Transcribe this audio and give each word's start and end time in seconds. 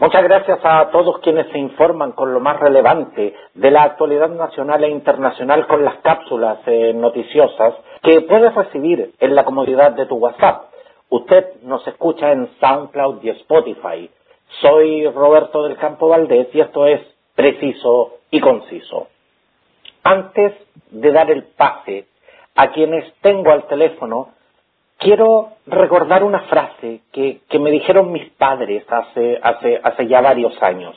Muchas 0.00 0.22
gracias 0.22 0.60
a 0.62 0.90
todos 0.92 1.18
quienes 1.22 1.48
se 1.48 1.58
informan 1.58 2.12
con 2.12 2.32
lo 2.32 2.38
más 2.38 2.60
relevante 2.60 3.34
de 3.54 3.70
la 3.72 3.82
actualidad 3.82 4.28
nacional 4.28 4.84
e 4.84 4.90
internacional 4.90 5.66
con 5.66 5.84
las 5.84 5.96
cápsulas 5.96 6.60
eh, 6.66 6.92
noticiosas 6.94 7.74
que 8.00 8.20
puedes 8.20 8.54
recibir 8.54 9.10
en 9.18 9.34
la 9.34 9.44
comodidad 9.44 9.90
de 9.90 10.06
tu 10.06 10.14
WhatsApp. 10.14 10.66
Usted 11.08 11.62
nos 11.62 11.84
escucha 11.88 12.30
en 12.30 12.48
SoundCloud 12.60 13.24
y 13.24 13.30
Spotify. 13.30 14.08
Soy 14.60 15.08
Roberto 15.08 15.64
del 15.64 15.76
Campo 15.76 16.06
Valdés 16.06 16.46
y 16.52 16.60
esto 16.60 16.86
es 16.86 17.00
preciso 17.34 18.18
y 18.30 18.38
conciso. 18.38 19.08
Antes 20.04 20.54
de 20.92 21.10
dar 21.10 21.28
el 21.28 21.42
pase 21.42 22.06
a 22.54 22.70
quienes 22.70 23.12
tengo 23.20 23.50
al 23.50 23.66
teléfono, 23.66 24.28
quiero 24.98 25.50
recordar 25.66 26.22
una 26.22 26.40
frase 26.40 27.00
que, 27.12 27.40
me 27.58 27.70
dijeron 27.70 28.12
mis 28.12 28.28
padres 28.32 28.84
hace, 28.88 29.38
hace, 29.42 29.80
hace 29.82 30.06
ya 30.06 30.20
varios 30.20 30.60
años. 30.62 30.94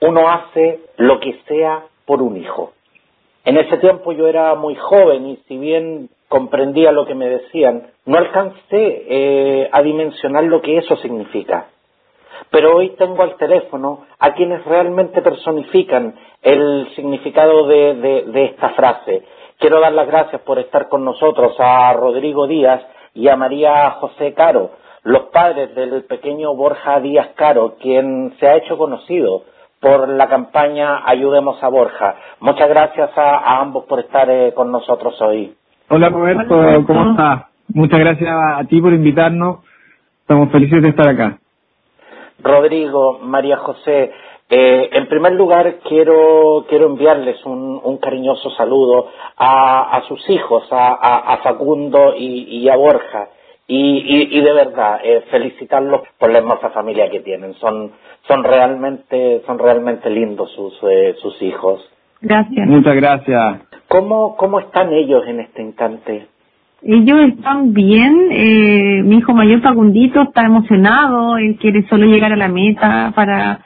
Uno 0.00 0.28
hace 0.30 0.80
lo 0.96 1.20
que 1.20 1.40
sea 1.46 1.84
por 2.06 2.22
un 2.22 2.36
hijo. 2.36 2.72
En 3.44 3.56
ese 3.56 3.78
tiempo 3.78 4.12
yo 4.12 4.28
era 4.28 4.54
muy 4.54 4.74
joven 4.74 5.26
y 5.26 5.36
si 5.48 5.58
bien 5.58 6.08
comprendía 6.28 6.92
lo 6.92 7.06
que 7.06 7.14
me 7.14 7.28
decían, 7.28 7.88
no 8.04 8.18
alcancé 8.18 9.04
eh, 9.08 9.68
a 9.72 9.82
dimensionar 9.82 10.44
lo 10.44 10.62
que 10.62 10.78
eso 10.78 10.96
significa. 10.96 11.68
Pero 12.50 12.76
hoy 12.76 12.90
tengo 12.90 13.22
al 13.22 13.36
teléfono 13.36 14.06
a 14.18 14.34
quienes 14.34 14.64
realmente 14.64 15.22
personifican 15.22 16.14
el 16.42 16.88
significado 16.94 17.66
de, 17.66 18.44
esta 18.46 18.70
frase. 18.70 19.22
Quiero 19.60 19.78
dar 19.78 19.92
las 19.92 20.06
gracias 20.06 20.40
por 20.40 20.58
estar 20.58 20.88
con 20.88 21.04
nosotros 21.04 21.54
a 21.58 21.92
Rodrigo 21.92 22.46
Díaz 22.46 22.80
y 23.12 23.28
a 23.28 23.36
María 23.36 23.90
José 23.90 24.32
Caro, 24.32 24.70
los 25.02 25.24
padres 25.24 25.74
del 25.74 26.02
pequeño 26.04 26.54
Borja 26.54 26.98
Díaz 27.00 27.28
Caro, 27.36 27.74
quien 27.78 28.32
se 28.40 28.48
ha 28.48 28.56
hecho 28.56 28.78
conocido 28.78 29.42
por 29.78 30.08
la 30.08 30.28
campaña 30.28 31.02
Ayudemos 31.04 31.62
a 31.62 31.68
Borja. 31.68 32.14
Muchas 32.40 32.70
gracias 32.70 33.10
a, 33.18 33.60
ambos 33.60 33.84
por 33.84 34.00
estar 34.00 34.30
eh, 34.30 34.54
con 34.54 34.72
nosotros 34.72 35.20
hoy. 35.20 35.52
Hola 35.90 36.08
Roberto, 36.08 36.58
¿cómo 36.86 37.10
estás? 37.10 37.42
Muchas 37.68 38.00
gracias 38.00 38.34
a 38.56 38.64
ti 38.64 38.80
por 38.80 38.94
invitarnos. 38.94 39.58
Estamos 40.22 40.50
felices 40.50 40.80
de 40.82 40.88
estar 40.88 41.06
acá. 41.06 41.38
Rodrigo, 42.42 43.18
María 43.18 43.58
José, 43.58 44.10
eh, 44.52 44.90
en 44.92 45.06
primer 45.06 45.34
lugar 45.34 45.76
quiero, 45.88 46.66
quiero 46.68 46.86
enviarles 46.88 47.44
un, 47.46 47.80
un 47.84 47.98
cariñoso 47.98 48.50
saludo 48.50 49.06
a, 49.36 49.96
a 49.96 50.02
sus 50.08 50.28
hijos, 50.28 50.64
a, 50.72 51.32
a, 51.34 51.36
Facundo 51.38 52.14
y, 52.18 52.68
a 52.68 52.74
Borja. 52.76 53.28
Y, 53.68 54.36
y, 54.36 54.40
de 54.40 54.52
verdad, 54.52 54.98
eh, 55.04 55.22
felicitarlos 55.30 56.00
por 56.18 56.32
la 56.32 56.38
hermosa 56.38 56.70
familia 56.70 57.08
que 57.08 57.20
tienen. 57.20 57.54
Son, 57.54 57.92
son 58.26 58.42
realmente, 58.42 59.42
son 59.46 59.60
realmente 59.60 60.10
lindos 60.10 60.50
sus, 60.50 60.76
eh, 60.90 61.14
sus 61.22 61.40
hijos. 61.40 61.88
Gracias. 62.20 62.66
Muchas 62.66 62.96
gracias. 62.96 63.60
¿Cómo, 63.86 64.36
¿Cómo 64.36 64.58
están 64.58 64.92
ellos 64.92 65.22
en 65.28 65.38
este 65.38 65.62
instante? 65.62 66.26
Ellos 66.82 67.20
están 67.28 67.72
bien. 67.72 68.28
Eh, 68.32 69.02
mi 69.04 69.18
hijo 69.18 69.32
mayor 69.32 69.60
Facundito 69.60 70.22
está 70.22 70.44
emocionado. 70.44 71.36
Él 71.36 71.56
quiere 71.60 71.86
solo 71.88 72.06
llegar 72.06 72.32
a 72.32 72.36
la 72.36 72.48
meta 72.48 73.12
para, 73.14 73.60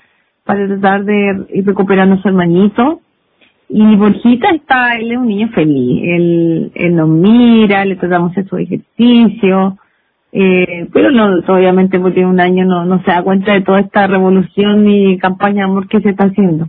para 0.44 0.66
tratar 0.66 1.04
de 1.04 1.46
ir 1.50 1.66
recuperando 1.66 2.16
a 2.16 2.22
su 2.22 2.28
hermanito. 2.28 3.00
Y 3.68 3.96
Borjita 3.96 4.50
está, 4.50 4.96
él 4.96 5.12
es 5.12 5.18
un 5.18 5.26
niño 5.26 5.48
feliz. 5.48 6.02
Él, 6.04 6.72
él 6.74 6.96
nos 6.96 7.08
mira, 7.08 7.84
le 7.84 7.96
tratamos 7.96 8.34
de 8.34 8.40
hacer 8.40 8.50
su 8.50 8.58
ejercicio. 8.58 9.78
Eh, 10.32 10.88
pero 10.92 11.10
no, 11.10 11.40
obviamente 11.48 11.98
porque 11.98 12.26
un 12.26 12.40
año 12.40 12.64
no, 12.64 12.84
no 12.84 13.02
se 13.04 13.10
da 13.10 13.22
cuenta 13.22 13.52
de 13.52 13.62
toda 13.62 13.80
esta 13.80 14.06
revolución 14.06 14.88
y 14.88 15.16
campaña 15.18 15.64
de 15.64 15.70
amor 15.70 15.88
que 15.88 16.00
se 16.00 16.10
está 16.10 16.24
haciendo. 16.24 16.68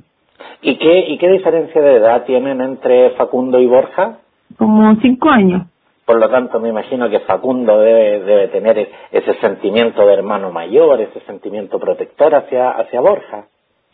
¿Y 0.62 0.78
qué, 0.78 1.00
¿Y 1.10 1.18
qué 1.18 1.30
diferencia 1.30 1.82
de 1.82 1.96
edad 1.98 2.26
tienen 2.26 2.62
entre 2.62 3.12
Facundo 3.12 3.60
y 3.60 3.66
Borja? 3.66 4.20
Como 4.58 4.96
cinco 5.02 5.30
años. 5.30 5.64
Por 6.06 6.20
lo 6.20 6.30
tanto, 6.30 6.60
me 6.60 6.70
imagino 6.70 7.10
que 7.10 7.20
Facundo 7.22 7.80
debe, 7.80 8.20
debe 8.20 8.48
tener 8.50 8.90
ese 9.12 9.34
sentimiento 9.42 10.06
de 10.06 10.14
hermano 10.14 10.52
mayor, 10.52 11.02
ese 11.02 11.20
sentimiento 11.22 11.80
protector 11.80 12.36
hacia, 12.36 12.70
hacia 12.70 13.02
Borja. 13.02 13.46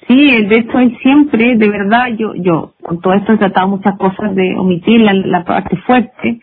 Sí, 0.08 0.46
de 0.46 0.56
hecho 0.56 0.80
él 0.80 0.98
siempre, 1.02 1.56
de 1.56 1.70
verdad, 1.70 2.08
yo, 2.18 2.34
yo 2.36 2.74
con 2.82 3.00
todo 3.02 3.14
esto 3.14 3.34
he 3.34 3.38
tratado 3.38 3.68
muchas 3.68 3.98
cosas 3.98 4.36
de 4.36 4.56
omitir 4.56 5.02
la, 5.02 5.14
la 5.14 5.44
parte 5.44 5.78
fuerte, 5.78 6.40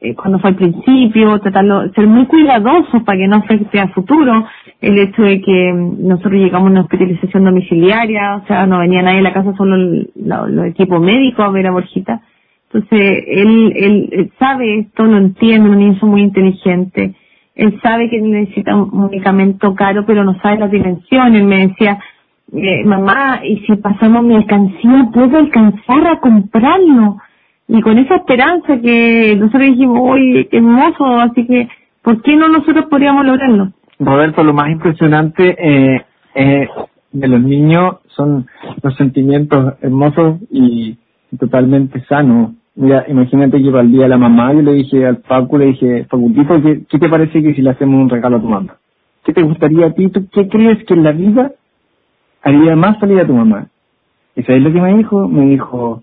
eh, 0.00 0.14
cuando 0.14 0.38
fue 0.38 0.50
al 0.50 0.56
principio, 0.56 1.38
tratarlo, 1.40 1.90
ser 1.92 2.06
muy 2.06 2.26
cuidadosos 2.26 3.02
para 3.04 3.18
que 3.18 3.28
no 3.28 3.36
afecte 3.36 3.80
a 3.80 3.88
futuro, 3.88 4.46
el 4.80 4.98
hecho 4.98 5.22
de 5.22 5.40
que 5.40 5.72
mm, 5.72 6.06
nosotros 6.06 6.34
llegamos 6.34 6.68
a 6.68 6.70
una 6.70 6.80
hospitalización 6.82 7.44
domiciliaria, 7.44 8.36
o 8.36 8.46
sea, 8.46 8.66
no 8.66 8.78
venía 8.78 9.02
nadie 9.02 9.18
a 9.18 9.22
la 9.22 9.32
casa, 9.32 9.54
solo 9.56 9.76
los 9.76 10.66
equipos 10.66 11.02
a 11.38 11.48
ver 11.50 11.66
a 11.66 11.70
Borjita, 11.72 12.22
entonces, 12.74 13.24
él, 13.28 13.72
él, 13.76 14.32
sabe 14.36 14.80
esto, 14.80 15.04
lo 15.04 15.16
entiende, 15.16 15.70
un 15.70 15.78
niño 15.78 15.98
muy 16.02 16.22
inteligente. 16.22 17.14
Él 17.54 17.78
sabe 17.80 18.10
que 18.10 18.20
necesita 18.20 18.74
un 18.74 19.06
medicamento 19.06 19.76
caro, 19.76 20.04
pero 20.04 20.24
no 20.24 20.36
sabe 20.40 20.58
las 20.58 20.72
dimensiones. 20.72 21.44
Me 21.44 21.68
decía, 21.68 22.00
eh, 22.54 22.84
mamá, 22.84 23.40
y 23.44 23.58
si 23.60 23.76
pasamos 23.76 24.24
mi 24.24 24.36
alcancía, 24.36 25.08
¿puedo 25.12 25.38
alcanzar 25.38 26.06
a 26.06 26.20
comprarlo? 26.20 27.18
Y 27.68 27.80
con 27.80 27.98
esa 27.98 28.16
esperanza 28.16 28.80
que 28.80 29.36
nosotros 29.36 29.62
dijimos, 29.62 29.98
uy, 30.02 30.46
qué 30.50 30.58
hermoso, 30.58 31.04
así 31.20 31.46
que, 31.46 31.68
¿por 32.02 32.22
qué 32.22 32.36
no 32.36 32.48
nosotros 32.48 32.86
podríamos 32.86 33.24
lograrlo? 33.26 33.72
Roberto, 33.98 34.44
lo 34.44 34.52
más 34.52 34.70
impresionante 34.70 35.56
eh, 35.58 36.04
eh, 36.34 36.68
de 37.12 37.28
los 37.28 37.40
niños 37.40 37.96
son 38.08 38.46
los 38.82 38.96
sentimientos 38.96 39.74
hermosos 39.80 40.38
y 40.50 40.96
totalmente 41.38 42.04
sanos 42.04 42.52
Mira, 42.76 43.04
imagínate 43.08 43.62
que 43.62 43.70
para 43.70 43.82
el 43.82 43.92
día 43.92 44.02
de 44.02 44.08
la 44.08 44.18
mamá 44.18 44.52
yo 44.52 44.60
le 44.60 44.72
dije 44.72 45.06
al 45.06 45.18
Facu, 45.18 45.58
le 45.58 45.66
dije, 45.66 46.06
Facultito, 46.10 46.60
¿qué, 46.60 46.82
¿qué 46.88 46.98
te 46.98 47.08
parece 47.08 47.40
que 47.40 47.54
si 47.54 47.62
le 47.62 47.70
hacemos 47.70 48.00
un 48.00 48.10
regalo 48.10 48.38
a 48.38 48.40
tu 48.40 48.48
mamá? 48.48 48.76
¿Qué 49.24 49.32
te 49.32 49.42
gustaría 49.42 49.86
a 49.86 49.92
ti? 49.92 50.08
¿Tú 50.08 50.26
qué 50.32 50.48
crees 50.48 50.84
que 50.84 50.94
en 50.94 51.04
la 51.04 51.12
vida 51.12 51.52
haría 52.44 52.76
más 52.76 52.98
feliz 53.00 53.20
a 53.20 53.26
tu 53.26 53.34
mamá? 53.34 53.68
¿Y 54.36 54.42
sabes 54.42 54.62
lo 54.62 54.72
que 54.72 54.80
me 54.80 54.96
dijo? 54.96 55.28
Me 55.28 55.46
dijo, 55.46 56.02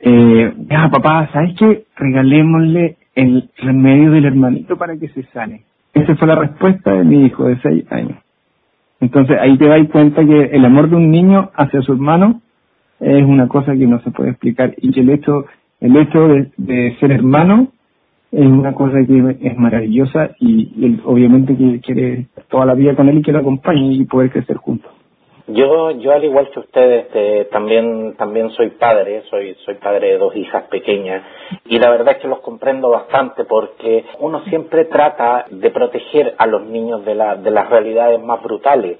eh, 0.00 0.52
papá, 0.90 1.30
¿sabes 1.32 1.54
qué? 1.58 1.84
Regalémosle 1.96 2.96
el 3.14 3.50
remedio 3.58 4.10
del 4.10 4.24
hermanito 4.24 4.76
para 4.76 4.96
que 4.96 5.08
se 5.08 5.22
sane. 5.32 5.64
Esa 5.94 6.16
fue 6.16 6.26
la 6.28 6.34
respuesta 6.34 6.92
de 6.92 7.04
mi 7.04 7.26
hijo 7.26 7.44
de 7.44 7.58
seis 7.60 7.84
años. 7.90 8.18
Entonces 9.00 9.36
ahí 9.40 9.58
te 9.58 9.66
das 9.66 9.86
cuenta 9.88 10.24
que 10.24 10.44
el 10.44 10.64
amor 10.64 10.88
de 10.88 10.96
un 10.96 11.10
niño 11.10 11.50
hacia 11.54 11.82
su 11.82 11.92
hermano 11.92 12.40
es 13.00 13.24
una 13.24 13.48
cosa 13.48 13.74
que 13.74 13.86
no 13.86 14.00
se 14.00 14.10
puede 14.10 14.30
explicar 14.30 14.74
y 14.78 14.92
que 14.92 15.00
el 15.00 15.10
hecho 15.10 15.46
el 15.80 15.96
hecho 15.96 16.28
de, 16.56 16.96
ser 17.00 17.10
hermano 17.10 17.72
es 18.30 18.46
una 18.46 18.72
cosa 18.72 19.04
que 19.04 19.36
es 19.40 19.58
maravillosa 19.58 20.30
y, 20.38 20.72
él 20.84 21.00
obviamente 21.04 21.56
que 21.56 21.80
quiere 21.80 22.28
toda 22.48 22.64
la 22.64 22.74
vida 22.74 22.94
con 22.94 23.08
él 23.08 23.18
y 23.18 23.22
que 23.22 23.32
lo 23.32 23.40
acompañe 23.40 23.92
y 23.92 24.04
poder 24.04 24.30
crecer 24.30 24.56
juntos. 24.56 24.92
Yo, 25.48 25.90
yo 25.90 26.12
al 26.12 26.24
igual 26.24 26.50
que 26.50 26.60
ustedes, 26.60 27.06
eh, 27.14 27.48
también, 27.50 28.14
también 28.16 28.50
soy 28.50 28.70
padre, 28.70 29.22
soy, 29.28 29.56
soy 29.64 29.74
padre 29.74 30.10
de 30.10 30.18
dos 30.18 30.36
hijas 30.36 30.64
pequeñas 30.64 31.24
y 31.64 31.78
la 31.80 31.90
verdad 31.90 32.14
es 32.14 32.22
que 32.22 32.28
los 32.28 32.40
comprendo 32.40 32.90
bastante 32.90 33.44
porque 33.44 34.04
uno 34.20 34.44
siempre 34.44 34.84
trata 34.84 35.46
de 35.50 35.70
proteger 35.70 36.34
a 36.38 36.46
los 36.46 36.62
niños 36.62 37.04
de, 37.04 37.16
la, 37.16 37.34
de 37.34 37.50
las 37.50 37.68
realidades 37.68 38.22
más 38.22 38.40
brutales. 38.42 38.98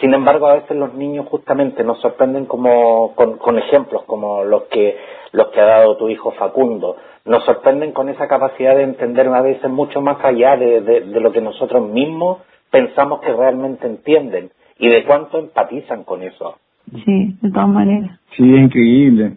Sin 0.00 0.14
embargo, 0.14 0.46
a 0.46 0.54
veces 0.54 0.76
los 0.76 0.94
niños 0.94 1.26
justamente 1.28 1.82
nos 1.84 2.00
sorprenden 2.00 2.46
como, 2.46 3.14
con, 3.14 3.38
con 3.38 3.58
ejemplos 3.58 4.02
como 4.04 4.44
los 4.44 4.64
que 4.64 4.96
los 5.32 5.48
que 5.48 5.60
ha 5.60 5.66
dado 5.66 5.96
tu 5.96 6.08
hijo 6.08 6.32
Facundo. 6.32 6.96
Nos 7.24 7.44
sorprenden 7.44 7.92
con 7.92 8.08
esa 8.08 8.26
capacidad 8.26 8.74
de 8.74 8.84
entender 8.84 9.28
a 9.28 9.42
veces 9.42 9.70
mucho 9.70 10.00
más 10.00 10.24
allá 10.24 10.56
de, 10.56 10.80
de, 10.80 11.20
lo 11.20 11.32
que 11.32 11.40
nosotros 11.40 11.86
mismos 11.88 12.38
pensamos 12.70 13.20
que 13.20 13.32
realmente 13.32 13.86
entienden 13.86 14.50
y 14.78 14.88
de 14.88 15.04
cuánto 15.04 15.38
empatizan 15.38 16.04
con 16.04 16.22
eso. 16.22 16.56
Sí, 17.04 17.36
de 17.42 17.50
todas 17.50 17.68
maneras. 17.68 18.18
Sí, 18.36 18.42
es 18.42 18.60
increíble. 18.60 19.32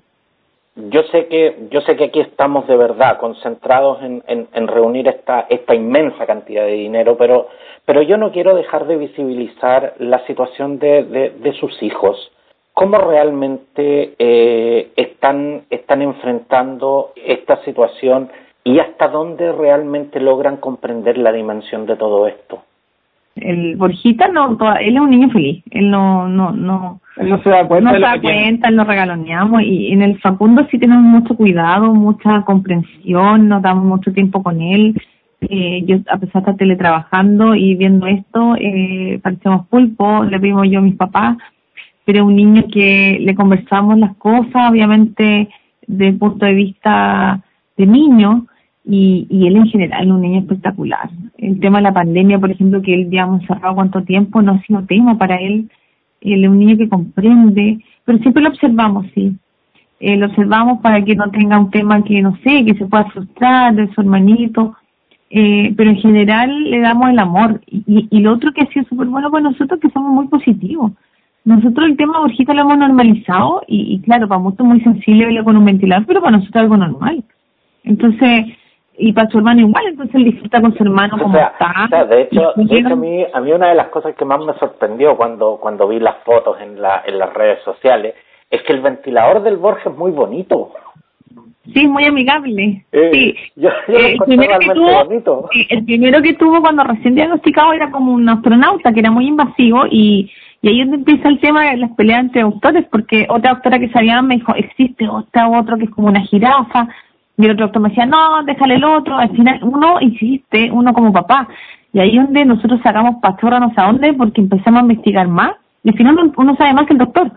Yo 0.75 1.03
sé 1.11 1.27
que 1.27 1.67
yo 1.69 1.81
sé 1.81 1.97
que 1.97 2.05
aquí 2.05 2.21
estamos 2.21 2.65
de 2.67 2.77
verdad 2.77 3.17
concentrados 3.19 4.01
en, 4.01 4.23
en, 4.27 4.47
en, 4.53 4.67
reunir 4.67 5.07
esta 5.09 5.41
esta 5.49 5.75
inmensa 5.75 6.25
cantidad 6.25 6.63
de 6.63 6.73
dinero, 6.73 7.17
pero 7.17 7.49
pero 7.85 8.01
yo 8.01 8.17
no 8.17 8.31
quiero 8.31 8.55
dejar 8.55 8.87
de 8.87 8.95
visibilizar 8.95 9.95
la 9.99 10.25
situación 10.27 10.79
de, 10.79 11.03
de, 11.03 11.29
de 11.31 11.53
sus 11.53 11.83
hijos 11.83 12.31
cómo 12.73 12.97
realmente 12.97 14.15
eh, 14.17 14.91
están, 14.95 15.65
están 15.69 16.01
enfrentando 16.01 17.11
esta 17.15 17.63
situación 17.63 18.31
y 18.63 18.79
hasta 18.79 19.07
dónde 19.07 19.51
realmente 19.51 20.19
logran 20.19 20.57
comprender 20.57 21.17
la 21.17 21.31
dimensión 21.31 21.85
de 21.85 21.95
todo 21.95 22.27
esto. 22.27 22.63
El 23.35 23.75
Borjita 23.77 24.27
no, 24.27 24.57
él 24.79 24.95
es 24.95 25.01
un 25.01 25.09
niño 25.09 25.29
feliz, 25.29 25.63
él 25.71 25.89
no, 25.89 26.27
no, 26.27 26.51
no, 26.51 27.01
él 27.17 27.29
no 27.29 27.41
se 27.41 27.49
da 27.49 27.67
cuenta, 27.67 27.91
no 27.91 27.95
se 27.95 28.01
da 28.01 28.19
cuenta, 28.19 28.67
él 28.67 28.75
lo 28.75 28.83
regaloneamos. 28.83 29.61
Y 29.63 29.91
en 29.91 30.01
el 30.01 30.19
Facundo 30.19 30.67
sí 30.69 30.77
tenemos 30.77 31.03
mucho 31.03 31.35
cuidado, 31.35 31.93
mucha 31.93 32.41
comprensión, 32.43 33.47
nos 33.47 33.61
damos 33.61 33.85
mucho 33.85 34.11
tiempo 34.11 34.43
con 34.43 34.61
él, 34.61 34.95
eh, 35.41 35.83
yo 35.87 35.97
a 36.07 36.17
pesar 36.17 36.19
de 36.19 36.39
estar 36.39 36.55
teletrabajando 36.55 37.55
y 37.55 37.75
viendo 37.75 38.05
esto, 38.05 38.55
eh, 38.59 39.19
parecemos 39.23 39.67
pulpo, 39.67 40.23
le 40.23 40.37
vimos 40.37 40.67
yo 40.69 40.79
a 40.79 40.83
mis 40.83 40.95
papás, 40.95 41.37
pero 42.05 42.25
un 42.25 42.35
niño 42.35 42.65
que 42.71 43.17
le 43.19 43.33
conversamos 43.33 43.97
las 43.97 44.15
cosas, 44.17 44.69
obviamente, 44.69 45.49
desde 45.87 46.09
el 46.09 46.17
punto 46.17 46.45
de 46.45 46.53
vista 46.53 47.41
de 47.75 47.87
niño, 47.87 48.45
y, 48.83 49.27
y 49.29 49.47
él 49.47 49.55
en 49.55 49.67
general 49.67 50.11
un 50.11 50.21
niño 50.21 50.39
espectacular. 50.39 51.09
El 51.37 51.59
tema 51.59 51.77
de 51.77 51.83
la 51.83 51.93
pandemia, 51.93 52.39
por 52.39 52.51
ejemplo, 52.51 52.81
que 52.81 52.93
él 52.93 53.09
digamos 53.09 53.45
cerrado 53.45 53.75
cuánto 53.75 54.03
tiempo, 54.03 54.41
no 54.41 54.53
ha 54.53 54.61
sido 54.61 54.83
tema 54.83 55.17
para 55.17 55.35
él. 55.35 55.69
Él 56.21 56.43
es 56.43 56.49
un 56.49 56.59
niño 56.59 56.77
que 56.77 56.89
comprende, 56.89 57.83
pero 58.05 58.17
siempre 58.19 58.43
lo 58.43 58.49
observamos, 58.49 59.07
sí. 59.13 59.35
Eh, 59.99 60.17
lo 60.17 60.27
observamos 60.27 60.79
para 60.81 61.03
que 61.03 61.15
no 61.15 61.29
tenga 61.29 61.59
un 61.59 61.69
tema 61.69 62.03
que, 62.03 62.21
no 62.21 62.35
sé, 62.43 62.65
que 62.65 62.73
se 62.75 62.85
pueda 62.85 63.05
frustrar 63.05 63.75
de 63.75 63.91
su 63.93 64.01
hermanito, 64.01 64.75
eh, 65.29 65.73
pero 65.77 65.91
en 65.91 65.97
general 65.97 66.69
le 66.69 66.79
damos 66.79 67.09
el 67.09 67.19
amor. 67.19 67.61
Y, 67.67 68.07
y 68.09 68.19
lo 68.19 68.33
otro 68.33 68.51
que 68.51 68.61
ha 68.61 68.67
sido 68.67 68.85
súper 68.85 69.07
bueno 69.07 69.29
para 69.29 69.43
nosotros 69.43 69.79
que 69.79 69.89
somos 69.89 70.11
muy 70.11 70.27
positivos. 70.27 70.91
Nosotros 71.43 71.87
el 71.87 71.97
tema 71.97 72.19
Borjita 72.19 72.53
lo 72.53 72.61
hemos 72.61 72.77
normalizado 72.77 73.63
y, 73.67 73.99
claro, 74.01 74.27
para 74.27 74.39
muchos 74.39 74.65
muy 74.65 74.79
sensible 74.81 75.25
verlo 75.25 75.43
con 75.43 75.57
un 75.57 75.65
ventilador, 75.65 76.05
pero 76.05 76.21
para 76.21 76.37
nosotros 76.37 76.61
algo 76.61 76.77
normal. 76.77 77.23
Entonces, 77.83 78.45
y 79.01 79.13
para 79.13 79.27
su 79.29 79.39
hermano 79.39 79.61
igual, 79.61 79.87
entonces 79.87 80.13
él 80.15 80.25
disfruta 80.25 80.61
con 80.61 80.75
su 80.75 80.83
hermano 80.83 81.17
como 81.17 81.35
está. 81.35 82.05
de 82.05 82.21
hecho, 82.21 82.53
de 82.55 82.79
hecho 82.79 82.93
a, 82.93 82.95
mí, 82.95 83.25
a 83.33 83.41
mí 83.41 83.51
una 83.51 83.69
de 83.69 83.75
las 83.75 83.87
cosas 83.87 84.15
que 84.15 84.25
más 84.25 84.39
me 84.45 84.53
sorprendió 84.59 85.17
cuando, 85.17 85.57
cuando 85.59 85.87
vi 85.87 85.99
las 85.99 86.17
fotos 86.23 86.57
en, 86.61 86.79
la, 86.79 87.01
en 87.05 87.17
las 87.17 87.33
redes 87.33 87.63
sociales 87.63 88.13
es 88.49 88.61
que 88.61 88.73
el 88.73 88.81
ventilador 88.81 89.41
del 89.41 89.57
Borges 89.57 89.87
es 89.87 89.97
muy 89.97 90.11
bonito. 90.11 90.71
Sí, 91.73 91.87
muy 91.87 92.05
amigable. 92.05 92.85
Eh, 92.91 93.09
sí. 93.13 93.35
Yo, 93.55 93.69
yo 93.87 93.93
Eh, 93.93 94.13
el, 94.13 94.17
primero 94.19 94.59
que 94.59 94.69
tuvo, 94.73 95.49
el 95.69 95.85
primero 95.85 96.21
que 96.21 96.33
tuvo 96.33 96.61
cuando 96.61 96.83
recién 96.83 97.15
diagnosticado 97.15 97.73
era 97.73 97.89
como 97.91 98.13
un 98.13 98.27
astronauta, 98.27 98.91
que 98.91 98.99
era 98.99 99.09
muy 99.09 99.27
invasivo, 99.27 99.85
y, 99.89 100.29
y 100.61 100.67
ahí 100.67 100.81
es 100.81 100.87
donde 100.87 100.97
empieza 100.97 101.29
el 101.29 101.39
tema 101.39 101.71
de 101.71 101.77
las 101.77 101.91
peleas 101.91 102.21
entre 102.21 102.41
doctores, 102.41 102.85
porque 102.91 103.25
otra 103.29 103.53
doctora 103.53 103.79
que 103.79 103.89
sabía 103.89 104.21
me 104.21 104.35
dijo, 104.35 104.53
existe 104.55 105.07
otra, 105.07 105.49
otro 105.49 105.77
que 105.77 105.85
es 105.85 105.91
como 105.91 106.07
una 106.07 106.21
jirafa, 106.21 106.87
y 107.41 107.45
el 107.45 107.51
otro 107.51 107.65
doctor 107.65 107.81
me 107.81 107.89
decía, 107.89 108.05
no, 108.05 108.43
déjale 108.43 108.75
el 108.75 108.83
otro, 108.83 109.17
al 109.17 109.29
final 109.31 109.59
uno 109.63 109.99
insiste, 110.01 110.69
uno 110.71 110.93
como 110.93 111.11
papá, 111.11 111.47
y 111.93 111.99
ahí 111.99 112.17
es 112.17 112.23
donde 112.23 112.45
nosotros 112.45 112.79
sacamos 112.83 113.17
pachorra 113.21 113.59
no 113.59 113.71
a 113.75 113.85
dónde, 113.87 114.13
porque 114.13 114.41
empezamos 114.41 114.79
a 114.79 114.83
investigar 114.83 115.27
más, 115.27 115.53
y 115.83 115.89
al 115.89 115.95
final 115.95 116.17
uno- 116.17 116.33
uno 116.37 116.55
sabe 116.55 116.73
más 116.73 116.85
que 116.85 116.93
el 116.93 116.99
doctor. 116.99 117.31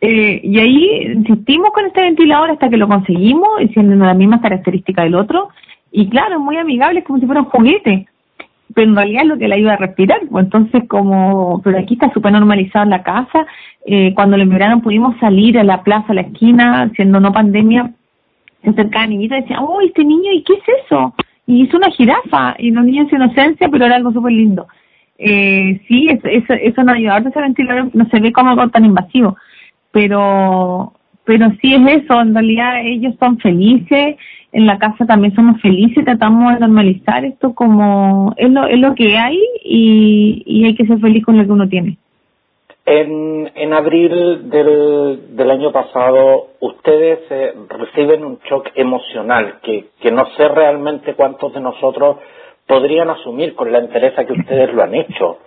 Eh, 0.00 0.40
y 0.44 0.58
ahí 0.58 1.12
insistimos 1.14 1.70
con 1.72 1.86
este 1.86 2.02
ventilador 2.02 2.50
hasta 2.50 2.68
que 2.68 2.76
lo 2.76 2.88
conseguimos, 2.88 3.60
y 3.60 3.68
siendo 3.68 4.04
las 4.04 4.16
mismas 4.16 4.40
características 4.40 5.04
del 5.04 5.14
otro. 5.14 5.48
Y 5.90 6.08
claro, 6.08 6.34
es 6.34 6.40
muy 6.40 6.56
amigable, 6.56 7.00
es 7.00 7.06
como 7.06 7.20
si 7.20 7.26
fuera 7.26 7.40
un 7.40 7.48
juguete. 7.48 8.06
Pero 8.74 8.88
en 8.88 8.96
realidad 8.96 9.22
es 9.22 9.28
lo 9.28 9.38
que 9.38 9.48
le 9.48 9.54
ayuda 9.54 9.74
a 9.74 9.76
respirar. 9.76 10.18
Pues 10.30 10.44
entonces, 10.44 10.82
como, 10.88 11.60
pero 11.62 11.78
aquí 11.78 11.94
está 11.94 12.12
súper 12.12 12.32
normalizado 12.32 12.82
en 12.84 12.90
la 12.90 13.02
casa. 13.02 13.46
Eh, 13.86 14.12
cuando 14.14 14.36
lo 14.36 14.42
enviaron 14.42 14.80
pudimos 14.80 15.16
salir 15.20 15.58
a 15.58 15.64
la 15.64 15.82
plaza, 15.82 16.06
a 16.08 16.14
la 16.14 16.22
esquina, 16.22 16.90
siendo 16.96 17.20
no 17.20 17.32
pandemia, 17.32 17.92
se 18.64 18.70
acercaban 18.70 19.10
niñitos 19.10 19.38
y 19.38 19.40
decían, 19.42 19.60
oh, 19.62 19.80
este 19.80 20.04
niño, 20.04 20.32
¿y 20.32 20.42
qué 20.42 20.54
es 20.54 20.84
eso? 20.84 21.14
Y 21.46 21.62
hizo 21.62 21.76
una 21.76 21.90
jirafa, 21.90 22.56
y 22.58 22.70
los 22.70 22.84
niños 22.84 23.12
en 23.12 23.22
inocencia, 23.22 23.68
pero 23.68 23.86
era 23.86 23.96
algo 23.96 24.12
súper 24.12 24.32
lindo. 24.32 24.66
Eh, 25.18 25.80
sí, 25.86 26.08
eso, 26.08 26.26
eso, 26.26 26.54
eso 26.54 26.82
nos 26.82 26.96
ayuda. 26.96 27.14
Ahora 27.14 27.30
ventilador 27.42 27.90
no 27.94 28.08
se 28.08 28.18
ve 28.18 28.32
como 28.32 28.50
algo 28.50 28.68
tan 28.70 28.84
invasivo 28.84 29.36
pero 29.94 30.92
pero 31.24 31.50
sí 31.62 31.72
es 31.74 32.02
eso, 32.02 32.20
en 32.20 32.34
realidad 32.34 32.80
ellos 32.84 33.14
son 33.18 33.38
felices, 33.38 34.16
en 34.52 34.66
la 34.66 34.76
casa 34.76 35.06
también 35.06 35.34
somos 35.34 35.58
felices, 35.62 36.04
tratamos 36.04 36.52
de 36.52 36.60
normalizar 36.60 37.24
esto 37.24 37.54
como 37.54 38.34
es 38.36 38.50
lo, 38.50 38.66
es 38.66 38.78
lo 38.78 38.94
que 38.94 39.16
hay 39.16 39.38
y 39.64 40.64
hay 40.66 40.74
que 40.74 40.86
ser 40.86 40.98
feliz 40.98 41.24
con 41.24 41.38
lo 41.38 41.46
que 41.46 41.52
uno 41.52 41.66
tiene. 41.66 41.96
En, 42.86 43.50
en 43.54 43.72
abril 43.72 44.50
del, 44.50 45.36
del 45.36 45.50
año 45.50 45.72
pasado, 45.72 46.48
ustedes 46.60 47.20
eh, 47.30 47.54
reciben 47.68 48.24
un 48.24 48.38
shock 48.44 48.68
emocional 48.74 49.60
que, 49.62 49.86
que 50.00 50.12
no 50.12 50.26
sé 50.36 50.48
realmente 50.48 51.14
cuántos 51.14 51.54
de 51.54 51.60
nosotros 51.60 52.18
podrían 52.66 53.08
asumir 53.08 53.54
con 53.54 53.72
la 53.72 53.78
entereza 53.78 54.26
que 54.26 54.34
ustedes 54.34 54.74
lo 54.74 54.82
han 54.82 54.94
hecho. 54.94 55.38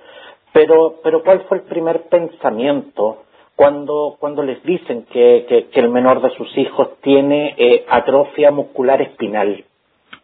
Pero, 0.52 0.96
pero 1.04 1.22
¿cuál 1.24 1.42
fue 1.42 1.58
el 1.58 1.64
primer 1.66 2.04
pensamiento 2.10 3.24
cuando, 3.56 4.16
cuando 4.20 4.42
les 4.42 4.64
dicen 4.64 5.06
que, 5.12 5.68
que, 5.72 5.80
el 5.80 5.90
menor 5.90 6.22
de 6.22 6.32
sus 6.32 6.58
hijos 6.58 7.00
tiene 7.02 7.54
eh, 7.58 7.86
atrofia 7.88 8.50
muscular 8.50 9.00
espinal? 9.02 9.64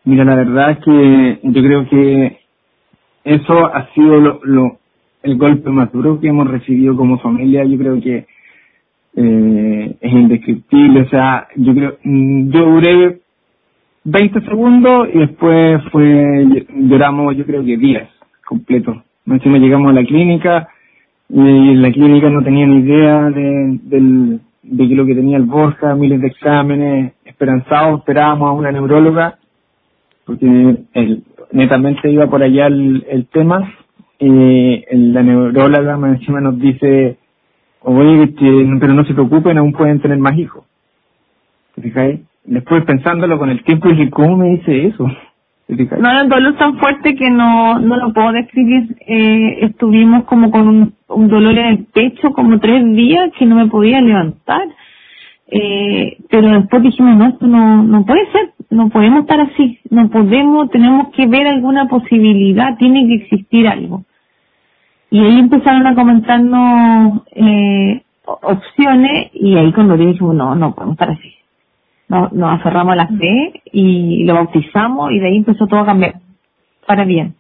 Mira, 0.04 0.24
la 0.26 0.36
verdad 0.36 0.72
es 0.72 0.78
que 0.80 1.40
yo 1.44 1.62
creo 1.62 1.88
que 1.90 2.40
eso 3.24 3.54
ha 3.66 3.88
sido 3.94 4.18
lo, 4.18 4.40
lo- 4.44 4.78
el 5.24 5.38
golpe 5.38 5.70
más 5.70 5.92
duro 5.92 6.20
que 6.20 6.28
hemos 6.28 6.48
recibido 6.50 6.96
como 6.96 7.20
familia. 7.20 7.64
Yo 7.64 7.78
creo 7.78 8.02
que 8.02 8.26
eh, 9.16 9.96
es 10.00 10.12
indescriptible. 10.12 11.02
O 11.02 11.10
sea, 11.10 11.48
yo 11.56 11.74
creo, 11.74 11.98
mm, 12.04 12.50
yo 12.52 12.66
duré 12.66 13.20
20 14.04 14.42
segundos 14.42 15.08
y 15.14 15.20
después 15.20 15.82
fue, 15.92 16.46
lloramos 16.76 17.36
yo 17.36 17.46
creo 17.46 17.64
que 17.64 17.78
días 17.78 18.10
completos. 18.46 18.98
Encima 19.26 19.58
llegamos 19.58 19.90
a 19.90 19.94
la 19.94 20.04
clínica 20.04 20.68
y 21.30 21.76
la 21.76 21.92
clínica 21.92 22.30
no 22.30 22.44
tenían 22.44 22.74
idea 22.74 23.30
de, 23.30 23.80
del, 23.84 24.42
de 24.62 24.86
lo 24.96 25.06
que 25.06 25.16
tenía 25.16 25.38
el 25.38 25.44
Borja, 25.44 25.96
miles 25.96 26.20
de 26.20 26.28
exámenes, 26.28 27.14
esperanzados, 27.24 28.00
esperábamos 28.00 28.50
a 28.50 28.52
una 28.52 28.72
neuróloga 28.72 29.40
porque 30.26 30.78
el, 30.94 31.24
netamente 31.52 32.10
iba 32.10 32.28
por 32.28 32.44
allá 32.44 32.68
el, 32.68 33.06
el 33.10 33.28
tema 33.28 33.74
el- 34.28 35.14
la 35.14 35.24
neuróloga 35.24 35.98
más 35.98 36.20
encima 36.20 36.42
nos 36.42 36.60
dice 36.60 37.18
oye 37.82 38.24
este, 38.24 38.46
pero 38.80 38.94
no 38.94 39.06
se 39.06 39.14
preocupen 39.14 39.58
aún 39.58 39.74
pueden 39.74 40.02
tener 40.02 40.18
más 40.20 40.38
hijos 40.38 40.66
¿te 41.76 41.82
fijáis? 41.84 42.22
después 42.46 42.86
pensándolo 42.86 43.40
con 43.40 43.50
el 43.50 43.64
tiempo 43.64 43.90
dije 43.90 44.10
¿cómo 44.12 44.38
me 44.38 44.50
dice 44.58 44.88
eso? 44.88 45.06
No, 46.02 46.10
era 46.12 46.24
un 46.24 46.30
dolor 46.30 46.58
tan 46.58 46.78
fuerte 46.80 47.16
que 47.16 47.32
no, 47.32 47.80
no 47.80 47.98
lo 47.98 48.14
puedo 48.14 48.34
describir. 48.34 48.96
Eh, 49.08 49.60
estuvimos 49.62 50.26
como 50.26 50.52
con 50.52 50.68
un, 50.68 50.94
un 51.08 51.28
dolor 51.30 51.58
en 51.58 51.66
el 51.68 51.86
pecho 51.86 52.32
como 52.34 52.60
tres 52.60 52.84
días 52.96 53.32
que 53.40 53.46
no 53.48 53.56
me 53.56 53.68
podía 53.68 54.02
levantar. 54.02 54.68
Eh, 55.48 56.18
pero 56.30 56.50
después 56.62 56.84
dijimos, 56.84 57.18
no, 57.18 57.28
esto 57.30 57.48
no, 57.48 57.84
no 57.84 58.06
puede 58.06 58.32
ser, 58.32 58.54
no 58.72 58.90
podemos 58.90 59.22
estar 59.22 59.40
así, 59.42 59.80
no 59.92 60.10
podemos, 60.10 60.70
tenemos 60.72 61.10
que 61.16 61.28
ver 61.28 61.48
alguna 61.48 61.88
posibilidad, 61.88 62.78
tiene 62.78 63.08
que 63.08 63.16
existir 63.26 63.68
algo. 63.68 64.06
Y 65.14 65.24
ahí 65.24 65.38
empezaron 65.38 65.86
a 65.86 65.94
comentarnos 65.94 67.22
eh, 67.36 68.02
opciones 68.26 69.30
y 69.34 69.56
ahí 69.56 69.72
cuando 69.72 69.96
dijimos, 69.96 70.34
no, 70.34 70.56
no 70.56 70.74
podemos 70.74 70.96
estar 70.96 71.12
así. 71.12 71.36
Nos, 72.08 72.34
nos 72.34 72.60
aferramos 72.60 72.94
a 72.94 72.96
la 72.96 73.08
fe 73.10 73.62
y 73.72 74.24
lo 74.24 74.34
bautizamos 74.34 75.12
y 75.12 75.20
de 75.20 75.28
ahí 75.28 75.38
empezó 75.38 75.68
todo 75.68 75.82
a 75.82 75.86
cambiar 75.86 76.16
para 76.88 77.06
bien. 77.06 77.36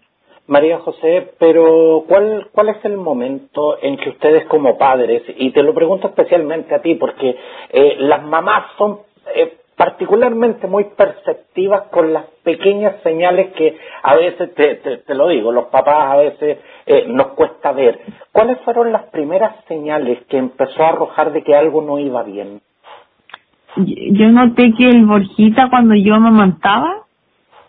María 0.45 0.81
José, 0.81 1.31
pero 1.39 2.03
¿cuál, 2.07 2.49
¿cuál 2.51 2.69
es 2.69 2.85
el 2.85 2.95
momento 2.95 3.79
en 3.81 3.97
que 3.97 4.11
ustedes 4.11 4.45
como 4.45 4.77
padres, 4.77 5.23
y 5.35 5.49
te 5.49 5.63
lo 5.63 5.73
pregunto 5.73 6.09
especialmente 6.09 6.75
a 6.75 6.81
ti, 6.83 6.93
porque 6.93 7.35
eh, 7.71 7.95
las 7.97 8.23
mamás 8.23 8.65
son 8.77 8.99
eh, 9.33 9.57
particularmente 9.83 10.65
muy 10.65 10.85
perceptivas 10.95 11.89
con 11.91 12.13
las 12.13 12.23
pequeñas 12.41 12.95
señales 13.03 13.51
que 13.51 13.75
a 14.01 14.15
veces, 14.15 14.55
te, 14.55 14.75
te, 14.75 15.13
lo 15.13 15.27
digo, 15.27 15.51
los 15.51 15.65
papás 15.65 16.09
a 16.09 16.15
veces 16.15 16.59
eh, 16.85 17.05
nos 17.09 17.33
cuesta 17.33 17.73
ver. 17.73 17.99
¿Cuáles 18.31 18.59
fueron 18.61 18.93
las 18.93 19.03
primeras 19.07 19.57
señales 19.67 20.19
que 20.29 20.37
empezó 20.37 20.83
a 20.83 20.89
arrojar 20.89 21.33
de 21.33 21.43
que 21.43 21.53
algo 21.53 21.81
no 21.81 21.99
iba 21.99 22.23
bien? 22.23 22.61
Yo 23.75 24.29
noté 24.29 24.73
que 24.73 24.87
el 24.87 25.05
Borjita 25.05 25.69
cuando 25.69 25.95
yo 25.95 26.15
amamantaba, 26.15 27.01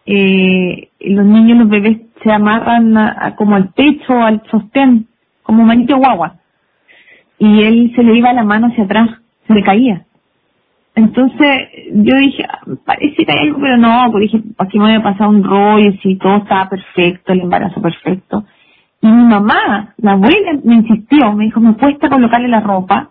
eh, 0.07 0.91
los 1.01 1.25
niños, 1.27 1.59
los 1.59 1.69
bebés 1.69 1.99
se 2.23 2.31
amarran 2.31 2.95
como 3.35 3.57
al 3.57 3.75
techo, 3.75 4.13
al 4.23 4.41
sostén, 4.53 5.09
como 5.43 5.65
manito 5.65 5.97
guagua. 5.97 6.37
Y 7.41 7.65
él 7.65 7.93
se 7.97 8.05
le 8.05 8.17
iba 8.17 8.33
la 8.33 8.45
mano 8.45 8.69
hacia 8.69 8.85
atrás, 8.85 9.11
se 9.49 9.53
le 9.53 9.65
caía. 9.65 10.05
Entonces 10.95 11.69
yo 11.93 12.17
dije, 12.17 12.45
"Ah, 12.49 12.61
parece 12.87 13.25
que 13.25 13.33
hay 13.33 13.49
algo, 13.49 13.61
pero 13.61 13.77
no, 13.77 14.09
pues 14.13 14.23
dije, 14.23 14.43
aquí 14.59 14.79
me 14.79 14.87
había 14.87 15.03
pasado 15.03 15.31
un 15.31 15.45
rollo, 15.45 15.93
si 16.03 16.17
todo 16.17 16.39
estaba 16.39 16.69
perfecto, 16.69 17.33
el 17.33 17.41
embarazo 17.41 17.81
perfecto. 17.83 18.45
Y 19.03 19.09
mi 19.09 19.25
mamá, 19.25 19.95
la 19.99 20.13
abuela, 20.13 20.53
me 20.65 20.77
insistió, 20.77 21.33
me 21.33 21.45
dijo, 21.45 21.61
me 21.61 21.75
cuesta 21.77 22.09
colocarle 22.09 22.49
la 22.49 22.61
ropa. 22.61 23.11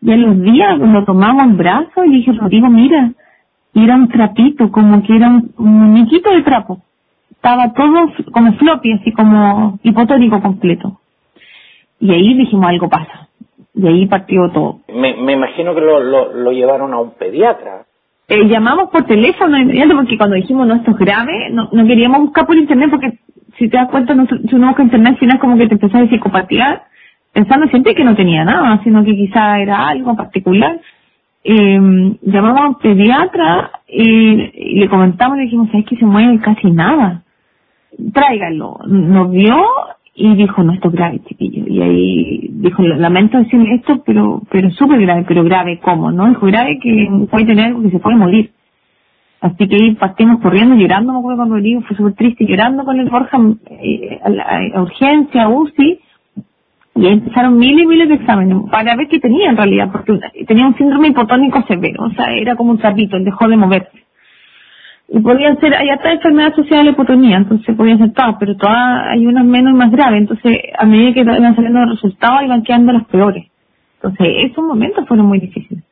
Y 0.00 0.12
a 0.12 0.16
los 0.16 0.40
días 0.42 0.78
lo 0.78 1.04
tomamos 1.04 1.44
en 1.44 1.56
brazos 1.56 2.06
y 2.06 2.10
le 2.10 2.16
dije, 2.18 2.32
Rodrigo, 2.32 2.68
mira, 2.70 3.12
y 3.74 3.84
era 3.84 3.96
un 3.96 4.08
trapito, 4.08 4.70
como 4.70 5.02
que 5.02 5.16
era 5.16 5.28
un, 5.28 5.52
un 5.58 5.78
muñequito 5.80 6.30
de 6.30 6.42
trapo. 6.42 6.82
Estaba 7.30 7.72
todo 7.74 8.12
como 8.32 8.52
floppy, 8.54 8.92
así 8.92 9.12
como 9.12 9.78
hipotónico 9.82 10.40
completo. 10.40 11.00
Y 12.00 12.10
ahí 12.12 12.34
dijimos, 12.34 12.66
algo 12.68 12.88
pasa. 12.88 13.23
Y 13.74 13.86
ahí 13.86 14.06
partió 14.06 14.50
todo. 14.50 14.80
Me, 14.88 15.14
me 15.16 15.32
imagino 15.32 15.74
que 15.74 15.80
lo, 15.80 16.00
lo, 16.00 16.32
lo 16.32 16.52
llevaron 16.52 16.92
a 16.94 17.00
un 17.00 17.12
pediatra. 17.12 17.86
eh, 18.28 18.46
llamamos 18.48 18.90
por 18.90 19.04
teléfono 19.04 19.58
inmediato 19.58 19.94
porque 19.96 20.16
cuando 20.16 20.36
dijimos 20.36 20.66
no, 20.66 20.74
esto 20.76 20.92
es 20.92 20.96
grave, 20.98 21.50
no, 21.50 21.68
no 21.72 21.86
queríamos 21.86 22.20
buscar 22.20 22.46
por 22.46 22.56
internet 22.56 22.90
porque 22.90 23.18
si 23.58 23.68
te 23.68 23.76
das 23.76 23.90
cuenta, 23.90 24.14
no, 24.14 24.26
si 24.26 24.54
uno 24.54 24.68
busca 24.68 24.82
internet 24.82 25.14
al 25.14 25.18
final 25.18 25.38
como 25.38 25.56
que 25.58 25.66
te 25.66 25.74
empezás 25.74 26.02
a 26.02 26.08
psicopatear 26.08 26.84
pensando 27.32 27.66
siempre 27.66 27.94
que 27.94 28.04
no 28.04 28.14
tenía 28.14 28.44
nada, 28.44 28.80
sino 28.84 29.04
que 29.04 29.14
quizá 29.14 29.58
era 29.60 29.88
algo 29.88 30.14
particular. 30.16 30.80
Eh, 31.42 32.16
llamamos 32.22 32.60
a 32.60 32.68
un 32.68 32.74
pediatra 32.76 33.70
y, 33.88 34.78
le 34.78 34.88
comentamos, 34.88 35.36
le 35.36 35.44
dijimos, 35.44 35.68
es 35.74 35.84
que 35.84 35.96
se 35.96 36.06
mueve 36.06 36.38
casi 36.40 36.70
nada? 36.70 37.22
Tráigalo. 38.12 38.78
Nos 38.86 39.30
vio 39.30 39.56
y 40.16 40.36
dijo, 40.36 40.62
no, 40.62 40.72
esto 40.72 40.88
es 40.88 40.94
grave, 40.94 41.20
chiquillo. 41.26 41.64
Y 41.66 41.82
ahí 41.82 42.48
dijo, 42.52 42.82
lamento 42.82 43.38
decirle 43.38 43.74
esto, 43.74 44.02
pero 44.06 44.42
pero 44.50 44.70
súper 44.70 45.00
grave, 45.00 45.24
pero 45.26 45.42
grave, 45.42 45.80
¿cómo? 45.82 46.12
¿No? 46.12 46.28
Dijo, 46.28 46.46
grave 46.46 46.78
que 46.80 47.08
puede 47.30 47.46
tener 47.46 47.66
algo 47.66 47.82
que 47.82 47.90
se 47.90 47.98
puede 47.98 48.16
morir. 48.16 48.50
Así 49.40 49.68
que 49.68 49.74
ahí 49.74 49.94
partimos 49.96 50.40
corriendo, 50.40 50.74
llorando, 50.74 51.12
me 51.12 51.18
acuerdo 51.18 51.38
cuando 51.38 51.56
digo, 51.56 51.82
fue 51.82 51.96
súper 51.96 52.14
triste, 52.14 52.46
llorando 52.46 52.84
con 52.84 52.98
el 52.98 53.10
Borja, 53.10 53.36
eh, 53.68 54.18
a, 54.22 54.78
a, 54.78 54.82
urgencia, 54.82 55.48
UCI, 55.48 56.00
y 56.94 57.06
empezaron 57.06 57.58
miles 57.58 57.82
y 57.82 57.86
miles 57.86 58.08
de 58.08 58.14
exámenes 58.14 58.56
para 58.70 58.96
ver 58.96 59.08
qué 59.08 59.18
tenía 59.18 59.50
en 59.50 59.56
realidad, 59.56 59.90
porque 59.92 60.18
tenía 60.46 60.66
un 60.66 60.76
síndrome 60.76 61.08
hipotónico 61.08 61.62
severo, 61.66 62.04
o 62.04 62.10
sea, 62.12 62.32
era 62.32 62.56
como 62.56 62.70
un 62.70 62.80
sapito, 62.80 63.18
dejó 63.18 63.48
de 63.48 63.56
moverse. 63.56 64.03
Y 65.08 65.20
podían 65.20 65.60
ser, 65.60 65.74
hay 65.74 65.90
hasta 65.90 66.12
enfermedad 66.12 66.52
asociada 66.52 66.80
a 66.80 66.84
la 66.84 66.90
hipotonía, 66.90 67.36
entonces 67.36 67.76
podían 67.76 67.98
ser 67.98 68.12
todas, 68.14 68.36
pero 68.40 68.56
todas 68.56 69.06
hay 69.10 69.26
unas 69.26 69.44
menos 69.44 69.74
y 69.74 69.76
más 69.76 69.90
graves, 69.90 70.18
entonces 70.18 70.58
a 70.78 70.86
medida 70.86 71.12
que 71.12 71.20
iban 71.20 71.54
saliendo 71.54 71.80
los 71.80 72.02
resultados 72.02 72.42
iban 72.42 72.62
quedando 72.62 72.92
las 72.92 73.04
peores. 73.06 73.46
Entonces 73.96 74.50
esos 74.50 74.64
momentos 74.64 75.06
fueron 75.06 75.26
muy 75.26 75.40
difíciles. 75.40 75.84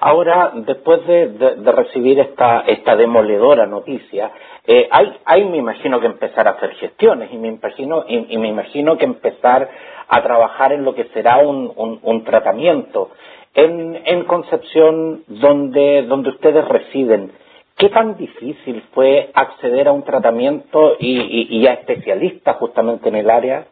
Ahora, 0.00 0.52
después 0.54 1.06
de, 1.06 1.28
de, 1.30 1.72
recibir 1.72 2.18
esta, 2.20 2.60
esta 2.60 2.94
demoledora 2.94 3.66
noticia, 3.66 4.32
eh, 4.66 4.88
hay, 4.90 5.12
hay, 5.24 5.44
me 5.44 5.56
imagino 5.56 6.00
que 6.00 6.06
empezar 6.06 6.46
a 6.46 6.52
hacer 6.52 6.74
gestiones 6.74 7.32
y 7.32 7.38
me 7.38 7.48
imagino, 7.48 8.04
y, 8.06 8.36
me 8.36 8.48
imagino 8.48 8.98
que 8.98 9.04
empezar 9.04 9.68
a 10.08 10.22
trabajar 10.22 10.72
en 10.72 10.84
lo 10.84 10.94
que 10.94 11.04
será 11.14 11.38
un, 11.38 11.72
un, 12.02 12.24
tratamiento. 12.24 13.10
En, 13.54 14.00
en 14.04 14.24
Concepción, 14.24 15.22
donde, 15.28 16.02
donde 16.02 16.30
ustedes 16.30 16.66
residen, 16.68 17.32
¿qué 17.76 17.88
tan 17.88 18.16
difícil 18.16 18.82
fue 18.92 19.30
acceder 19.34 19.88
a 19.88 19.92
un 19.92 20.04
tratamiento 20.04 20.96
y, 20.98 21.48
y, 21.50 21.66
a 21.66 21.74
especialistas 21.74 22.56
justamente 22.56 23.08
en 23.08 23.16
el 23.16 23.30
área? 23.30 23.66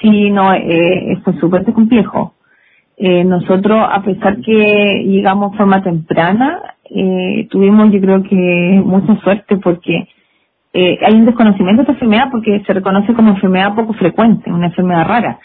Sí, 0.00 0.30
no, 0.30 0.52
eh, 0.52 1.18
fue 1.24 1.34
súper 1.34 1.64
complejo. 1.72 2.34
Eh, 2.96 3.24
nosotros, 3.24 3.80
a 3.90 4.02
pesar 4.02 4.40
que 4.40 5.02
llegamos 5.04 5.52
de 5.52 5.58
forma 5.58 5.82
temprana, 5.82 6.76
eh, 6.90 7.46
tuvimos 7.50 7.90
yo 7.90 8.00
creo 8.00 8.22
que 8.22 8.82
mucha 8.84 9.16
suerte 9.20 9.56
porque 9.56 10.06
eh, 10.72 10.98
hay 11.04 11.14
un 11.14 11.26
desconocimiento 11.26 11.82
de 11.82 11.82
esta 11.82 11.92
enfermedad 11.92 12.28
porque 12.30 12.62
se 12.66 12.72
reconoce 12.72 13.14
como 13.14 13.30
enfermedad 13.30 13.74
poco 13.74 13.94
frecuente, 13.94 14.52
una 14.52 14.66
enfermedad 14.66 15.06
rara. 15.06 15.38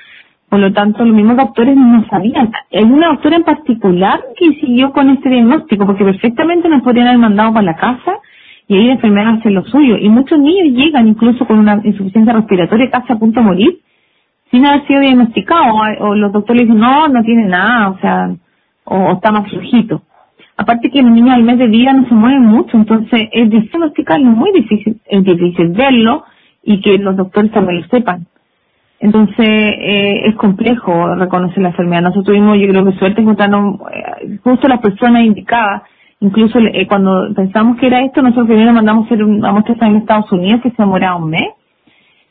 Por 0.50 0.60
lo 0.60 0.74
tanto, 0.74 1.06
los 1.06 1.16
mismos 1.16 1.38
doctores 1.38 1.78
no 1.78 2.06
sabían. 2.10 2.52
Hay 2.72 2.84
una 2.84 3.10
doctora 3.10 3.36
en 3.36 3.44
particular 3.44 4.20
que 4.36 4.60
siguió 4.60 4.92
con 4.92 5.10
este 5.10 5.30
diagnóstico 5.30 5.86
porque 5.86 6.04
perfectamente 6.04 6.68
nos 6.68 6.82
podrían 6.82 7.08
haber 7.08 7.20
mandado 7.20 7.54
para 7.54 7.66
la 7.66 7.76
casa 7.76 8.18
y 8.68 8.76
ahí 8.76 8.86
la 8.88 8.94
enfermedad 8.94 9.36
hace 9.36 9.52
lo 9.52 9.64
suyo. 9.66 9.98
Y 9.98 10.10
muchos 10.10 10.40
niños 10.40 10.76
llegan 10.76 11.08
incluso 11.08 11.46
con 11.46 11.60
una 11.60 11.80
insuficiencia 11.84 12.34
respiratoria 12.34 12.90
casi 12.90 13.14
a 13.14 13.18
punto 13.18 13.40
de 13.40 13.46
morir 13.46 13.80
sin 14.52 14.66
haber 14.66 14.86
sido 14.88 15.02
diagnosticado, 15.02 15.76
o, 16.00 16.16
los 16.16 16.32
doctores 16.32 16.64
dicen, 16.64 16.80
no, 16.80 17.08
no 17.08 17.24
tiene 17.24 17.46
nada, 17.46 17.90
o 17.90 18.00
sea, 18.00 18.36
o, 18.86 19.14
está 19.14 19.32
más 19.32 19.50
flojito. 19.50 20.02
Aparte 20.58 20.90
que 20.90 21.02
los 21.02 21.12
niños 21.12 21.36
al 21.36 21.44
mes 21.44 21.58
de 21.58 21.68
vida 21.68 21.94
no 21.94 22.08
se 22.08 22.14
mueven 22.14 22.46
mucho, 22.46 22.76
entonces 22.76 23.30
es 23.32 23.50
diagnosticarlo, 23.50 24.26
muy 24.26 24.52
difícil, 24.52 25.00
es 25.06 25.24
difícil 25.24 25.70
verlo 25.70 26.26
y 26.64 26.82
que 26.82 26.98
los 26.98 27.16
doctores 27.16 27.52
también 27.52 27.82
lo 27.82 27.88
sepan. 27.88 28.26
Entonces 29.00 29.38
eh, 29.40 30.22
es 30.26 30.36
complejo 30.36 31.16
reconocer 31.16 31.64
la 31.64 31.70
enfermedad. 31.70 32.02
Nosotros 32.02 32.26
tuvimos, 32.26 32.58
yo 32.60 32.68
creo 32.68 32.86
que 32.86 32.98
suerte 32.98 33.22
encontrando 33.22 33.80
eh, 33.94 34.38
justo 34.44 34.68
las 34.68 34.80
personas 34.80 35.24
indicadas. 35.24 35.84
Incluso 36.20 36.60
eh, 36.60 36.86
cuando 36.88 37.34
pensamos 37.34 37.78
que 37.78 37.88
era 37.88 38.04
esto, 38.04 38.22
nosotros 38.22 38.48
primero 38.48 38.74
mandamos 38.74 39.06
hacer 39.06 39.24
una 39.24 39.54
muestra 39.54 39.88
en 39.88 39.98
Estados 39.98 40.30
Unidos 40.34 40.62
que 40.62 40.72
se 40.72 40.82
demoraba 40.84 41.16
un 41.16 41.30
mes 41.30 41.48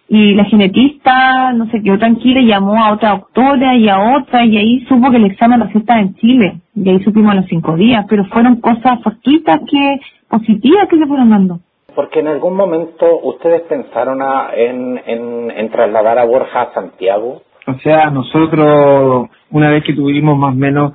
y 0.09 0.35
la 0.35 0.45
genetista 0.45 1.53
no 1.53 1.71
se 1.71 1.83
quedó 1.83 1.99
tranquila 1.99 2.41
y 2.41 2.47
llamó 2.47 2.83
a 2.83 2.93
otra 2.93 3.11
doctora 3.11 3.77
y 3.77 3.89
a 3.89 4.17
otra 4.17 4.45
y 4.45 4.57
ahí 4.57 4.87
supo 4.87 5.11
que 5.11 5.19
el 5.19 5.27
examen 5.27 5.61
lo 5.61 5.67
estaba 5.67 6.01
en 6.01 6.15
Chile 6.15 6.61
y 6.75 6.89
ahí 6.89 7.03
supimos 7.05 7.35
los 7.35 7.47
cinco 7.47 7.77
días, 7.77 8.07
pero 8.09 8.25
fueron 8.27 8.57
cosas 8.57 9.03
fortuitas 9.03 9.61
que 9.71 10.01
positivas 10.29 10.89
que 10.89 10.99
se 10.99 11.07
fueron 11.07 11.31
dando. 11.31 11.61
Porque 11.99 12.21
en 12.21 12.29
algún 12.29 12.55
momento 12.55 13.07
ustedes 13.25 13.63
pensaron 13.63 14.21
en, 14.55 15.03
en, 15.05 15.69
trasladar 15.69 16.17
a 16.21 16.27
Borja 16.27 16.63
a 16.63 16.73
Santiago. 16.73 17.43
O 17.67 17.75
sea, 17.81 18.09
nosotros 18.11 19.29
una 19.51 19.71
vez 19.71 19.83
que 19.83 19.95
tuvimos 19.95 20.39
más 20.39 20.55
o 20.55 20.57
menos 20.57 20.93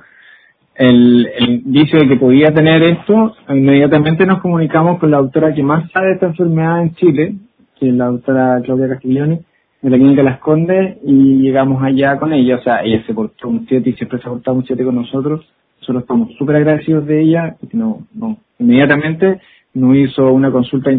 el, 0.74 1.30
el 1.36 1.50
indicio 1.66 1.98
de 1.98 2.08
que 2.08 2.16
podía 2.16 2.54
tener 2.54 2.82
esto, 2.84 3.36
inmediatamente 3.50 4.24
nos 4.24 4.40
comunicamos 4.40 4.98
con 4.98 5.10
la 5.10 5.18
doctora 5.18 5.52
que 5.52 5.62
más 5.62 5.90
sabe 5.92 6.06
de 6.06 6.12
esta 6.14 6.26
enfermedad 6.28 6.80
en 6.80 6.94
Chile, 6.94 7.34
que 7.78 7.90
es 7.90 7.94
la 7.94 8.06
doctora 8.06 8.62
Claudia 8.64 8.88
Castiglioni, 8.88 9.40
de 9.82 9.90
la 9.90 9.98
clínica 9.98 10.22
Las 10.22 10.38
Condes, 10.38 10.96
y 11.04 11.42
llegamos 11.42 11.82
allá 11.82 12.18
con 12.18 12.32
ella. 12.32 12.56
O 12.56 12.62
sea, 12.62 12.82
ella 12.82 13.04
se 13.06 13.12
portó 13.12 13.50
un 13.50 13.66
7 13.68 13.90
y 13.90 13.92
siempre 13.92 14.20
se 14.20 14.26
ha 14.26 14.32
portado 14.32 14.56
un 14.56 14.64
7 14.64 14.82
con 14.82 14.94
nosotros. 14.94 15.46
Nosotros 15.80 16.02
estamos 16.02 16.32
súper 16.38 16.56
agradecidos 16.56 17.04
de 17.04 17.20
ella. 17.20 17.56
No, 17.74 18.06
no, 18.14 18.38
inmediatamente 18.58 19.42
nos 19.74 19.96
hizo 19.96 20.32
una 20.32 20.50
consulta 20.50 20.90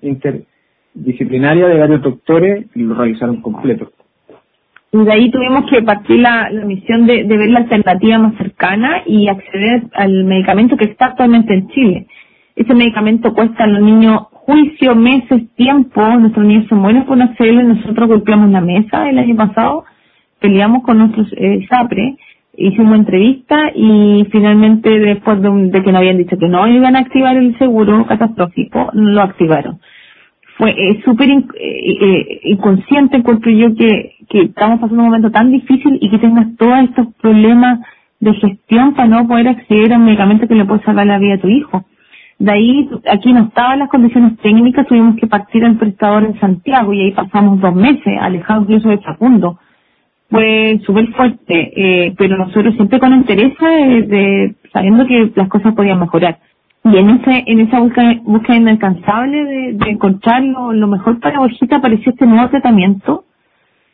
interdisciplinaria 0.00 1.66
de 1.66 1.78
varios 1.78 2.02
doctores 2.02 2.66
y 2.74 2.82
lo 2.82 2.94
revisaron 2.94 3.40
completo. 3.40 3.90
Y 4.92 5.04
de 5.04 5.12
ahí 5.12 5.30
tuvimos 5.30 5.64
que 5.70 5.82
partir 5.82 6.20
la, 6.20 6.50
misión 6.66 7.06
de, 7.06 7.24
ver 7.24 7.48
la 7.48 7.60
alternativa 7.60 8.18
más 8.18 8.36
cercana 8.36 9.02
y 9.06 9.26
acceder 9.26 9.84
al 9.94 10.24
medicamento 10.24 10.76
que 10.76 10.84
está 10.84 11.06
actualmente 11.06 11.54
en 11.54 11.68
Chile. 11.68 12.06
Ese 12.54 12.74
medicamento 12.74 13.32
cuesta 13.32 13.64
a 13.64 13.66
los 13.66 13.80
niños 13.80 14.26
juicio, 14.30 14.94
meses, 14.94 15.42
tiempo, 15.54 16.02
nuestros 16.18 16.44
niños 16.44 16.66
se 16.68 16.74
mueren 16.74 17.06
por 17.06 17.20
hacerlo, 17.22 17.62
nosotros 17.62 18.08
golpeamos 18.08 18.50
la 18.50 18.60
mesa 18.60 19.08
el 19.08 19.18
año 19.18 19.34
pasado, 19.34 19.84
peleamos 20.40 20.82
con 20.82 20.98
nuestros 20.98 21.32
eh, 21.38 21.66
SAPRE, 21.70 22.16
hicimos 22.54 22.96
entrevista 22.96 23.70
y 23.74 24.26
finalmente 24.30 24.90
después 24.98 25.40
de, 25.40 25.82
que 25.82 25.92
nos 25.92 26.00
habían 26.00 26.18
dicho 26.18 26.36
que 26.38 26.48
no 26.48 26.66
iban 26.68 26.96
a 26.96 27.00
activar 27.00 27.36
el 27.36 27.56
seguro 27.58 28.06
catastrófico, 28.06 28.90
lo 28.92 29.22
activaron. 29.22 29.80
Fue 30.58 30.70
eh, 30.70 31.00
súper 31.04 31.30
eh, 31.30 31.44
eh, 31.56 32.40
inconsciente, 32.44 33.16
encuentro 33.16 33.50
yo, 33.50 33.74
que, 33.74 34.16
que 34.28 34.42
estamos 34.42 34.80
pasando 34.80 35.02
un 35.02 35.08
momento 35.08 35.30
tan 35.30 35.50
difícil 35.50 35.98
y 36.00 36.10
que 36.10 36.18
tengas 36.18 36.54
todos 36.56 36.78
estos 36.80 37.06
problemas 37.20 37.80
de 38.20 38.34
gestión 38.34 38.94
para 38.94 39.08
no 39.08 39.26
poder 39.26 39.48
acceder 39.48 39.92
a 39.92 39.96
un 39.96 40.04
medicamento 40.04 40.46
que 40.46 40.54
le 40.54 40.64
puede 40.64 40.82
salvar 40.82 41.06
la 41.06 41.18
vida 41.18 41.34
a 41.34 41.40
tu 41.40 41.48
hijo. 41.48 41.84
De 42.38 42.52
ahí, 42.52 42.88
aquí 43.10 43.32
no 43.32 43.44
estaban 43.44 43.78
las 43.78 43.88
condiciones 43.88 44.36
técnicas, 44.38 44.86
tuvimos 44.86 45.16
que 45.16 45.26
partir 45.26 45.64
al 45.64 45.76
prestador 45.76 46.24
en 46.24 46.38
Santiago 46.38 46.92
y 46.92 47.00
ahí 47.00 47.12
pasamos 47.12 47.60
dos 47.60 47.74
meses, 47.74 48.18
alejados 48.20 48.64
incluso 48.64 48.90
de 48.90 48.98
Facundo. 48.98 49.58
Fue 50.32 50.80
súper 50.86 51.12
fuerte, 51.12 51.72
eh, 51.76 52.14
pero 52.16 52.38
nosotros 52.38 52.74
siempre 52.76 52.98
con 52.98 53.12
interés 53.12 53.52
de, 53.60 54.54
sabiendo 54.72 55.06
que 55.06 55.30
las 55.34 55.46
cosas 55.50 55.74
podían 55.74 56.00
mejorar. 56.00 56.38
Y 56.84 56.96
en 56.96 57.10
ese, 57.10 57.44
en 57.46 57.60
esa 57.60 57.80
búsqueda, 57.80 58.14
búsqueda 58.22 58.56
inalcanzable 58.56 59.44
de, 59.74 59.90
encontrar 59.90 60.42
lo, 60.42 60.86
mejor 60.86 61.20
para 61.20 61.38
Borjita 61.38 61.76
apareció 61.76 62.12
este 62.12 62.24
nuevo 62.24 62.48
tratamiento, 62.48 63.24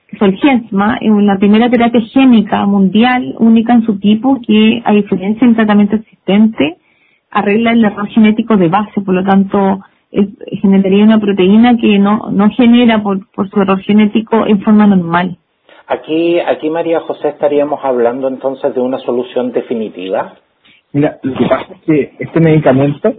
que 0.06 0.16
fue 0.16 0.28
el 0.28 0.36
GENSMA, 0.36 1.00
la 1.02 1.38
primera 1.38 1.68
terapia 1.68 2.00
génica 2.02 2.64
mundial, 2.66 3.34
única 3.40 3.72
en 3.72 3.82
su 3.82 3.98
tipo, 3.98 4.40
que 4.40 4.80
a 4.84 4.92
diferencia 4.92 5.44
del 5.44 5.56
tratamiento 5.56 5.96
existente, 5.96 6.76
arregla 7.32 7.72
el 7.72 7.84
error 7.84 8.06
genético 8.10 8.56
de 8.56 8.68
base, 8.68 9.00
por 9.00 9.12
lo 9.12 9.24
tanto 9.24 9.80
generaría 10.62 11.02
una 11.02 11.18
proteína 11.18 11.76
que 11.76 11.98
no, 11.98 12.30
no 12.30 12.48
genera 12.50 13.02
por, 13.02 13.28
por 13.32 13.50
su 13.50 13.60
error 13.60 13.80
genético 13.80 14.46
en 14.46 14.60
forma 14.60 14.86
normal. 14.86 15.36
Aquí, 15.88 16.38
aquí 16.38 16.68
María 16.68 17.00
José 17.00 17.28
estaríamos 17.28 17.80
hablando 17.82 18.28
entonces 18.28 18.74
de 18.74 18.80
una 18.80 18.98
solución 18.98 19.52
definitiva. 19.52 20.34
Mira, 20.92 21.18
lo 21.22 21.34
que 21.34 21.46
pasa 21.46 21.72
es 21.72 21.80
que 21.86 22.12
este 22.18 22.40
medicamento, 22.40 23.14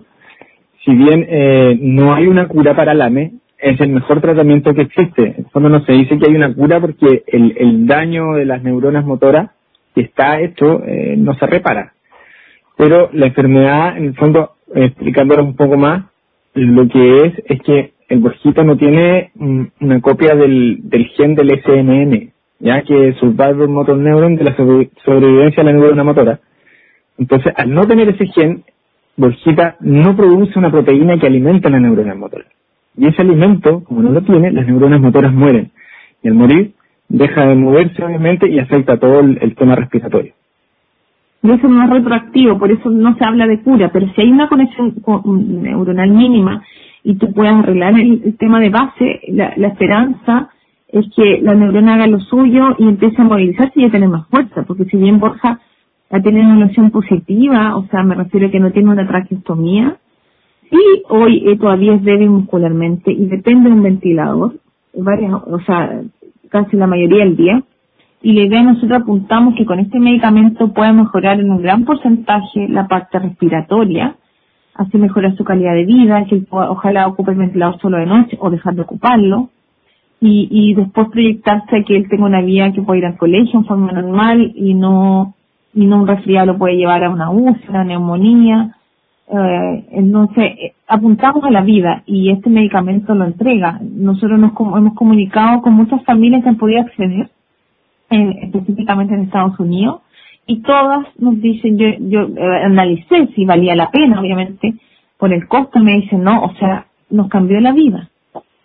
si 0.85 0.93
bien 0.93 1.25
eh, 1.27 1.77
no 1.81 2.13
hay 2.13 2.27
una 2.27 2.47
cura 2.47 2.75
para 2.75 2.91
el 2.91 3.01
AME, 3.01 3.31
es 3.57 3.81
el 3.81 3.89
mejor 3.89 4.21
tratamiento 4.21 4.75
que 4.75 4.83
existe. 4.83 5.45
Cuando 5.51 5.69
no 5.69 5.83
se 5.83 5.93
dice 5.93 6.19
que 6.19 6.29
hay 6.29 6.35
una 6.35 6.53
cura 6.53 6.79
porque 6.79 7.23
el, 7.25 7.55
el 7.57 7.87
daño 7.87 8.33
de 8.33 8.45
las 8.45 8.61
neuronas 8.61 9.03
motoras 9.03 9.49
que 9.95 10.01
está 10.01 10.39
hecho 10.39 10.83
eh, 10.85 11.15
no 11.17 11.33
se 11.39 11.47
repara. 11.47 11.93
Pero 12.77 13.09
la 13.13 13.25
enfermedad, 13.25 13.97
en 13.97 14.05
el 14.05 14.15
fondo, 14.15 14.51
explicándolo 14.75 15.43
un 15.43 15.55
poco 15.55 15.75
más, 15.75 16.05
lo 16.53 16.87
que 16.87 17.17
es 17.25 17.33
es 17.45 17.61
que 17.63 17.93
el 18.09 18.19
borjito 18.19 18.63
no 18.63 18.77
tiene 18.77 19.31
una 19.35 20.01
copia 20.01 20.35
del, 20.35 20.77
del 20.83 21.07
gen 21.09 21.35
del 21.35 21.61
SNN, 21.61 22.31
ya 22.59 22.81
que 22.83 23.09
es 23.09 23.17
Survival 23.17 23.69
Motor 23.69 23.97
Neuron 23.97 24.35
de 24.35 24.43
la 24.43 24.55
sobrevivencia 24.55 25.63
de 25.63 25.71
la 25.71 25.77
neurona 25.77 26.03
motora. 26.03 26.39
Entonces, 27.17 27.53
al 27.55 27.73
no 27.73 27.85
tener 27.87 28.09
ese 28.09 28.27
gen, 28.27 28.63
Borjita 29.17 29.75
no 29.81 30.15
produce 30.15 30.57
una 30.57 30.71
proteína 30.71 31.17
que 31.17 31.27
alimenta 31.27 31.69
las 31.69 31.81
neuronas 31.81 32.17
motoras. 32.17 32.47
Y 32.97 33.07
ese 33.07 33.21
alimento, 33.21 33.83
como 33.83 34.01
no 34.01 34.11
lo 34.11 34.21
tiene, 34.21 34.51
las 34.51 34.65
neuronas 34.65 35.01
motoras 35.01 35.33
mueren. 35.33 35.71
Y 36.23 36.27
al 36.27 36.33
morir, 36.33 36.73
deja 37.07 37.47
de 37.47 37.55
moverse 37.55 38.03
obviamente 38.03 38.47
y 38.49 38.59
afecta 38.59 38.97
todo 38.97 39.19
el, 39.19 39.55
tema 39.55 39.75
respiratorio. 39.75 40.33
Y 41.41 41.51
eso 41.51 41.67
no 41.67 41.83
es 41.83 41.89
retroactivo, 41.89 42.59
por 42.59 42.71
eso 42.71 42.89
no 42.89 43.15
se 43.15 43.25
habla 43.25 43.47
de 43.47 43.61
cura, 43.61 43.89
pero 43.91 44.07
si 44.13 44.21
hay 44.21 44.31
una 44.31 44.49
conexión 44.49 44.95
neuronal 45.35 46.09
mínima 46.09 46.63
y 47.03 47.15
tú 47.15 47.33
puedes 47.33 47.53
arreglar 47.53 47.97
el, 47.99 48.35
tema 48.37 48.59
de 48.59 48.69
base, 48.69 49.21
la, 49.29 49.53
la, 49.55 49.69
esperanza 49.69 50.49
es 50.91 51.05
que 51.15 51.39
la 51.41 51.53
neurona 51.53 51.95
haga 51.95 52.07
lo 52.07 52.19
suyo 52.19 52.75
y 52.79 52.87
empiece 52.87 53.21
a 53.21 53.25
movilizarse 53.25 53.79
y 53.79 53.85
a 53.85 53.91
tener 53.91 54.09
más 54.09 54.27
fuerza, 54.27 54.63
porque 54.63 54.85
si 54.85 54.97
bien 54.97 55.19
Borja 55.19 55.59
ha 56.09 56.21
tenido 56.21 56.45
una 56.45 56.65
noción 56.65 56.89
positiva, 56.89 57.75
o 57.75 57.85
sea, 57.87 58.03
me 58.03 58.15
refiero 58.15 58.47
a 58.47 58.51
que 58.51 58.59
no 58.59 58.71
tiene 58.71 58.89
una 58.89 59.07
traqueostomía, 59.07 59.97
y 60.71 61.03
hoy 61.09 61.43
eh, 61.47 61.57
todavía 61.57 61.95
es 61.95 62.03
débil 62.03 62.29
muscularmente 62.29 63.11
y 63.11 63.25
depende 63.27 63.69
de 63.69 63.75
un 63.75 63.83
ventilador, 63.83 64.53
varias, 64.95 65.33
o 65.33 65.59
sea, 65.61 66.01
casi 66.49 66.75
la 66.75 66.87
mayoría 66.87 67.23
del 67.23 67.35
día, 67.35 67.63
y 68.21 68.33
la 68.33 68.41
idea 68.41 68.63
nosotros 68.63 69.01
apuntamos 69.01 69.55
que 69.55 69.65
con 69.65 69.79
este 69.79 69.99
medicamento 69.99 70.73
puede 70.73 70.91
mejorar 70.91 71.39
en 71.39 71.51
un 71.51 71.61
gran 71.61 71.85
porcentaje 71.85 72.67
la 72.67 72.87
parte 72.87 73.19
respiratoria, 73.19 74.15
así 74.73 74.97
mejorar 74.97 75.35
su 75.35 75.43
calidad 75.43 75.73
de 75.73 75.85
vida, 75.85 76.25
que 76.25 76.43
ojalá 76.49 77.07
ocupe 77.07 77.31
el 77.31 77.37
ventilador 77.37 77.79
solo 77.79 77.97
de 77.97 78.07
noche 78.07 78.37
o 78.39 78.49
dejar 78.49 78.73
de 78.75 78.81
ocuparlo, 78.81 79.49
y, 80.21 80.47
y 80.51 80.73
después 80.75 81.07
proyectarse 81.09 81.83
que 81.85 81.95
él 81.95 82.09
tenga 82.09 82.25
una 82.25 82.41
vida 82.41 82.71
que 82.73 82.81
pueda 82.81 82.99
ir 82.99 83.05
al 83.05 83.17
colegio 83.17 83.59
en 83.59 83.65
forma 83.65 83.91
normal 83.91 84.51
y 84.55 84.73
no 84.73 85.35
y 85.73 85.85
no 85.85 86.01
un 86.01 86.07
resfriado 86.07 86.47
lo 86.47 86.57
puede 86.57 86.77
llevar 86.77 87.03
a 87.03 87.09
una 87.09 87.29
úlcera, 87.29 87.83
neumonía. 87.83 88.75
Eh, 89.31 89.85
entonces, 89.91 90.43
eh, 90.43 90.73
apuntamos 90.87 91.43
a 91.43 91.51
la 91.51 91.61
vida 91.61 92.03
y 92.05 92.31
este 92.31 92.49
medicamento 92.49 93.13
lo 93.13 93.25
entrega. 93.25 93.79
Nosotros 93.81 94.39
nos 94.39 94.51
hemos 94.59 94.95
comunicado 94.95 95.61
con 95.61 95.73
muchas 95.73 96.03
familias 96.03 96.43
que 96.43 96.49
han 96.49 96.57
podido 96.57 96.81
acceder, 96.81 97.29
específicamente 98.09 99.13
en 99.13 99.21
Estados 99.21 99.59
Unidos, 99.59 100.01
y 100.47 100.61
todas 100.61 101.05
nos 101.19 101.39
dicen, 101.39 101.77
yo, 101.77 101.87
yo 101.99 102.21
eh, 102.35 102.63
analicé 102.65 103.27
si 103.35 103.45
valía 103.45 103.75
la 103.75 103.91
pena, 103.91 104.19
obviamente, 104.19 104.73
por 105.19 105.31
el 105.31 105.47
costo, 105.47 105.79
me 105.79 105.97
dicen, 105.97 106.23
no, 106.23 106.43
o 106.43 106.53
sea, 106.55 106.87
nos 107.11 107.29
cambió 107.29 107.59
la 107.61 107.71
vida. 107.71 108.09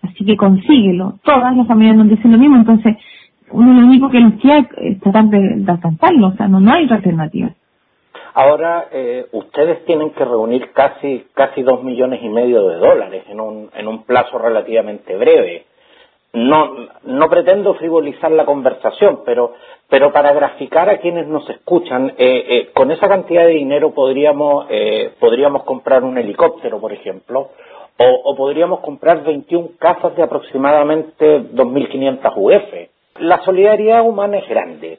Así 0.05 0.25
que 0.25 0.37
consíguelo. 0.37 1.15
Todas 1.23 1.57
las 1.57 1.67
familias 1.67 1.97
nos 1.97 2.09
dicen 2.09 2.33
lo 2.33 2.39
mismo, 2.39 2.57
entonces, 2.57 2.97
uno 3.51 3.81
lo 3.81 3.87
único 3.87 4.11
que 4.11 4.21
nos 4.21 4.41
queda 4.41 4.67
es 4.77 5.01
tratar 5.01 5.25
de, 5.27 5.65
alcanzarlo, 5.67 6.29
o 6.29 6.33
sea, 6.33 6.49
no, 6.49 6.61
no 6.61 6.73
hay 6.73 6.85
otra 6.85 6.97
alternativa. 6.97 7.51
Ahora, 8.35 8.89
eh, 8.93 9.27
ustedes 9.33 9.85
tienen 9.85 10.11
que 10.11 10.25
reunir 10.25 10.73
casi 10.73 11.25
casi 11.35 11.63
dos 11.63 11.85
millones 11.85 12.21
y 12.23 12.29
medio 12.29 12.67
de 12.69 12.77
dólares 12.77 13.25
en 13.29 13.41
un, 13.41 13.71
en 13.75 13.87
un 13.87 14.03
plazo 14.03 14.39
relativamente 14.39 15.17
breve. 15.17 15.67
No, 16.35 16.75
no 17.05 17.31
pretendo 17.31 17.75
frivolizar 17.75 18.33
la 18.33 18.45
conversación, 18.45 19.21
pero, 19.25 19.53
pero 19.89 20.13
para 20.13 20.33
graficar 20.33 20.91
a 20.91 20.99
quienes 20.99 21.29
nos 21.29 21.49
escuchan, 21.49 22.09
eh, 22.19 22.45
eh, 22.49 22.71
con 22.75 22.91
esa 22.91 23.09
cantidad 23.09 23.47
de 23.47 23.53
dinero 23.53 23.95
podríamos, 23.95 24.67
eh, 24.69 25.13
podríamos 25.21 25.63
comprar 25.63 26.03
un 26.03 26.19
helicóptero, 26.19 26.81
por 26.81 26.93
ejemplo, 26.93 27.51
o, 27.99 28.21
o 28.25 28.37
podríamos 28.37 28.81
comprar 28.81 29.23
21 29.23 29.71
casas 29.79 30.17
de 30.17 30.23
aproximadamente 30.23 31.41
2.500 31.53 32.33
UF 32.37 32.95
la 33.21 33.39
solidaridad 33.45 34.03
humana 34.03 34.39
es 34.39 34.49
grande, 34.49 34.99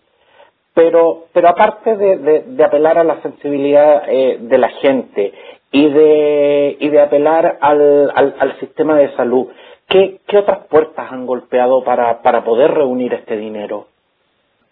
pero, 0.73 1.25
pero 1.33 1.49
aparte 1.49 1.97
de, 1.97 2.63
apelar 2.63 2.97
a 2.97 3.03
la 3.03 3.21
sensibilidad 3.21 4.03
eh, 4.07 4.37
de 4.39 4.57
la 4.57 4.69
gente 4.69 5.33
y 5.71 5.89
de, 5.89 6.77
y 6.79 6.89
de 6.89 7.01
apelar 7.01 7.57
al, 7.61 8.11
al, 8.13 8.59
sistema 8.59 8.95
de 8.95 9.13
salud, 9.15 9.47
¿qué, 9.89 10.19
¿qué, 10.27 10.37
otras 10.37 10.67
puertas 10.67 11.11
han 11.11 11.25
golpeado 11.25 11.83
para, 11.83 12.21
para 12.21 12.43
poder 12.43 12.71
reunir 12.71 13.13
este 13.13 13.37
dinero? 13.37 13.87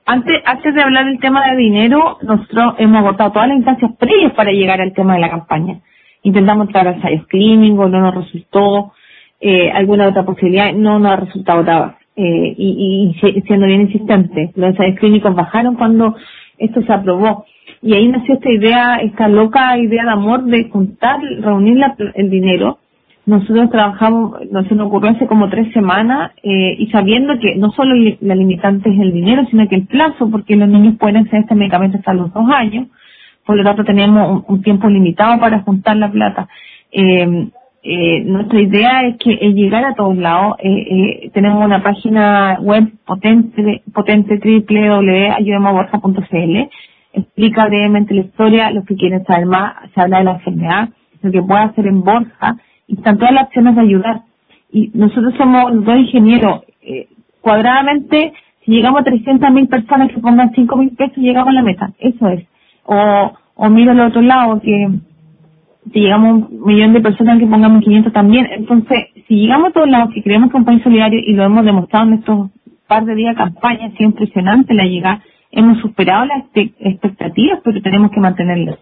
Antes, 0.05 0.41
antes 0.45 0.73
de 0.73 0.81
hablar 0.81 1.05
del 1.05 1.19
tema 1.19 1.49
de 1.51 1.57
dinero, 1.57 2.17
nosotros 2.21 2.75
hemos 2.77 2.99
agotado 3.03 3.31
todas 3.31 3.47
las 3.47 3.57
instancias 3.57 3.91
previas 3.97 4.33
para 4.33 4.51
llegar 4.51 4.81
al 4.81 4.93
tema 4.93 5.15
de 5.15 5.21
la 5.21 5.29
campaña. 5.29 5.79
Intentamos 6.23 6.67
entrar 6.67 6.87
al 6.87 6.95
ensayos 6.95 7.27
clínicos, 7.27 7.89
no 7.91 7.99
nos 7.99 8.15
resultó, 8.15 8.93
eh, 9.39 9.69
alguna 9.71 10.07
otra 10.07 10.23
posibilidad, 10.23 10.73
no 10.73 10.99
nos 10.99 11.11
ha 11.11 11.15
resultado 11.17 11.63
nada 11.63 11.97
eh, 12.15 12.55
y, 12.57 13.13
y, 13.21 13.41
siendo 13.41 13.65
bien 13.65 13.81
insistente. 13.81 14.51
Los 14.55 14.69
ensayos 14.71 14.99
clínicos 14.99 15.35
bajaron 15.35 15.75
cuando 15.75 16.15
esto 16.57 16.81
se 16.81 16.93
aprobó. 16.93 17.45
Y 17.81 17.93
ahí 17.93 18.07
nació 18.07 18.35
esta 18.35 18.49
idea, 18.49 18.97
esta 18.97 19.27
loca 19.27 19.77
idea 19.77 20.03
de 20.03 20.11
amor 20.11 20.45
de 20.45 20.69
juntar, 20.69 21.19
reunir 21.41 21.77
el 22.15 22.29
dinero. 22.29 22.79
Nosotros 23.25 23.69
trabajamos, 23.69 24.35
nos 24.51 24.69
ocurrió 24.71 25.11
hace 25.11 25.27
como 25.27 25.49
tres 25.49 25.71
semanas 25.73 26.31
eh, 26.43 26.75
y 26.77 26.87
sabiendo 26.87 27.39
que 27.39 27.55
no 27.55 27.71
solo 27.71 27.93
la 28.21 28.35
limitante 28.35 28.89
es 28.89 28.99
el 28.99 29.13
dinero, 29.13 29.45
sino 29.49 29.67
que 29.67 29.75
el 29.75 29.87
plazo, 29.87 30.29
porque 30.29 30.55
los 30.55 30.67
niños 30.67 30.95
pueden 30.99 31.17
hacer 31.17 31.41
este 31.41 31.55
medicamento 31.55 31.97
hasta 31.97 32.13
los 32.13 32.33
dos 32.33 32.49
años, 32.49 32.87
por 33.45 33.57
lo 33.57 33.63
tanto 33.63 33.83
tenemos 33.83 34.43
un, 34.47 34.61
tiempo 34.61 34.89
limitado 34.89 35.39
para 35.39 35.61
juntar 35.61 35.97
la 35.97 36.11
plata. 36.11 36.47
Eh, 36.91 37.49
eh, 37.85 38.23
nuestra 38.23 38.61
idea 38.61 39.05
es 39.07 39.17
que 39.17 39.37
es 39.41 39.53
llegar 39.53 39.83
a 39.83 39.93
todos 39.93 40.15
lados. 40.15 40.55
Eh, 40.59 40.69
eh, 40.69 41.29
tenemos 41.33 41.65
una 41.65 41.83
página 41.83 42.57
web 42.61 42.93
potente, 43.05 43.83
potente 43.93 44.39
www.ayudemaborja.cl. 44.39 46.69
Explica 47.11 47.67
brevemente 47.67 48.13
la 48.13 48.21
historia, 48.21 48.71
los 48.71 48.85
que 48.85 48.95
quieren 48.95 49.25
saber 49.25 49.45
más, 49.45 49.73
se 49.93 49.99
habla 50.01 50.19
de 50.19 50.23
la 50.23 50.31
enfermedad, 50.31 50.87
lo 51.21 51.31
que 51.31 51.43
puede 51.43 51.61
hacer 51.61 51.87
en 51.87 52.03
Borja, 52.03 52.55
y 52.87 52.95
están 52.95 53.17
todas 53.17 53.33
las 53.33 53.47
opciones 53.47 53.75
de 53.75 53.81
ayudar. 53.81 54.21
Y 54.71 54.89
nosotros 54.93 55.33
somos 55.37 55.83
dos 55.83 55.97
ingenieros. 55.97 56.61
Eh, 56.81 57.09
cuadradamente, 57.41 58.31
si 58.65 58.71
llegamos 58.71 59.01
a 59.01 59.03
300.000 59.03 59.67
personas 59.67 60.09
que 60.11 60.21
pongan 60.21 60.53
5.000 60.53 60.95
pesos, 60.95 61.17
llegamos 61.17 61.49
a 61.49 61.53
la 61.53 61.63
meta. 61.63 61.91
Eso 61.99 62.29
es. 62.29 62.45
O, 62.85 63.33
o 63.55 63.69
miro 63.69 63.91
al 63.91 63.99
otro 63.99 64.21
lado, 64.21 64.59
que 64.61 64.89
si 65.91 65.99
llegamos 65.99 66.29
a 66.29 66.33
un 66.47 66.63
millón 66.65 66.93
de 66.93 67.01
personas 67.01 67.39
que 67.39 67.47
pongamos 67.47 67.83
500 67.83 68.13
también. 68.13 68.47
Entonces, 68.51 68.97
si 69.27 69.35
llegamos 69.35 69.69
a 69.69 69.73
todos 69.73 69.89
lados, 69.89 70.09
si 70.13 70.21
creemos 70.21 70.51
que 70.51 70.57
un 70.57 70.65
país 70.65 70.81
solidario, 70.83 71.19
y 71.19 71.33
lo 71.33 71.43
hemos 71.43 71.65
demostrado 71.65 72.07
en 72.07 72.13
estos 72.13 72.49
par 72.87 73.05
de 73.05 73.15
días 73.15 73.35
de 73.35 73.43
campaña, 73.43 73.87
ha 73.87 73.91
sido 73.91 74.09
impresionante 74.09 74.73
la 74.73 74.85
llegada, 74.85 75.23
hemos 75.51 75.79
superado 75.79 76.25
las 76.25 76.43
expectativas, 76.53 77.59
pero 77.63 77.81
tenemos 77.81 78.11
que 78.11 78.19
mantenerlas. 78.19 78.79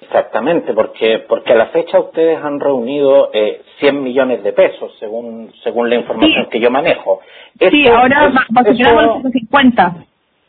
Exactamente, 0.00 0.72
porque 0.74 1.24
porque 1.28 1.52
a 1.52 1.56
la 1.56 1.66
fecha 1.66 2.00
ustedes 2.00 2.42
han 2.42 2.58
reunido 2.58 3.30
eh, 3.32 3.62
100 3.78 4.02
millones 4.02 4.42
de 4.42 4.52
pesos, 4.52 4.92
según 4.98 5.52
según 5.62 5.88
la 5.88 5.96
información 5.96 6.46
que 6.50 6.58
yo 6.58 6.70
manejo. 6.70 7.20
sí, 7.70 7.86
ahora 7.86 8.28
va, 8.28 8.62
a 8.62 8.68
en 8.68 8.76
150. 8.76 9.94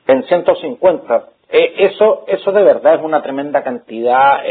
En 0.08 0.24
150. 0.24 1.26
Eh, 1.52 1.74
eso, 1.80 2.24
eso 2.28 2.52
de 2.54 2.64
verdad 2.64 2.96
es 2.96 3.02
una 3.02 3.22
tremenda 3.22 3.62
cantidad 3.62 4.46
eh, 4.46 4.48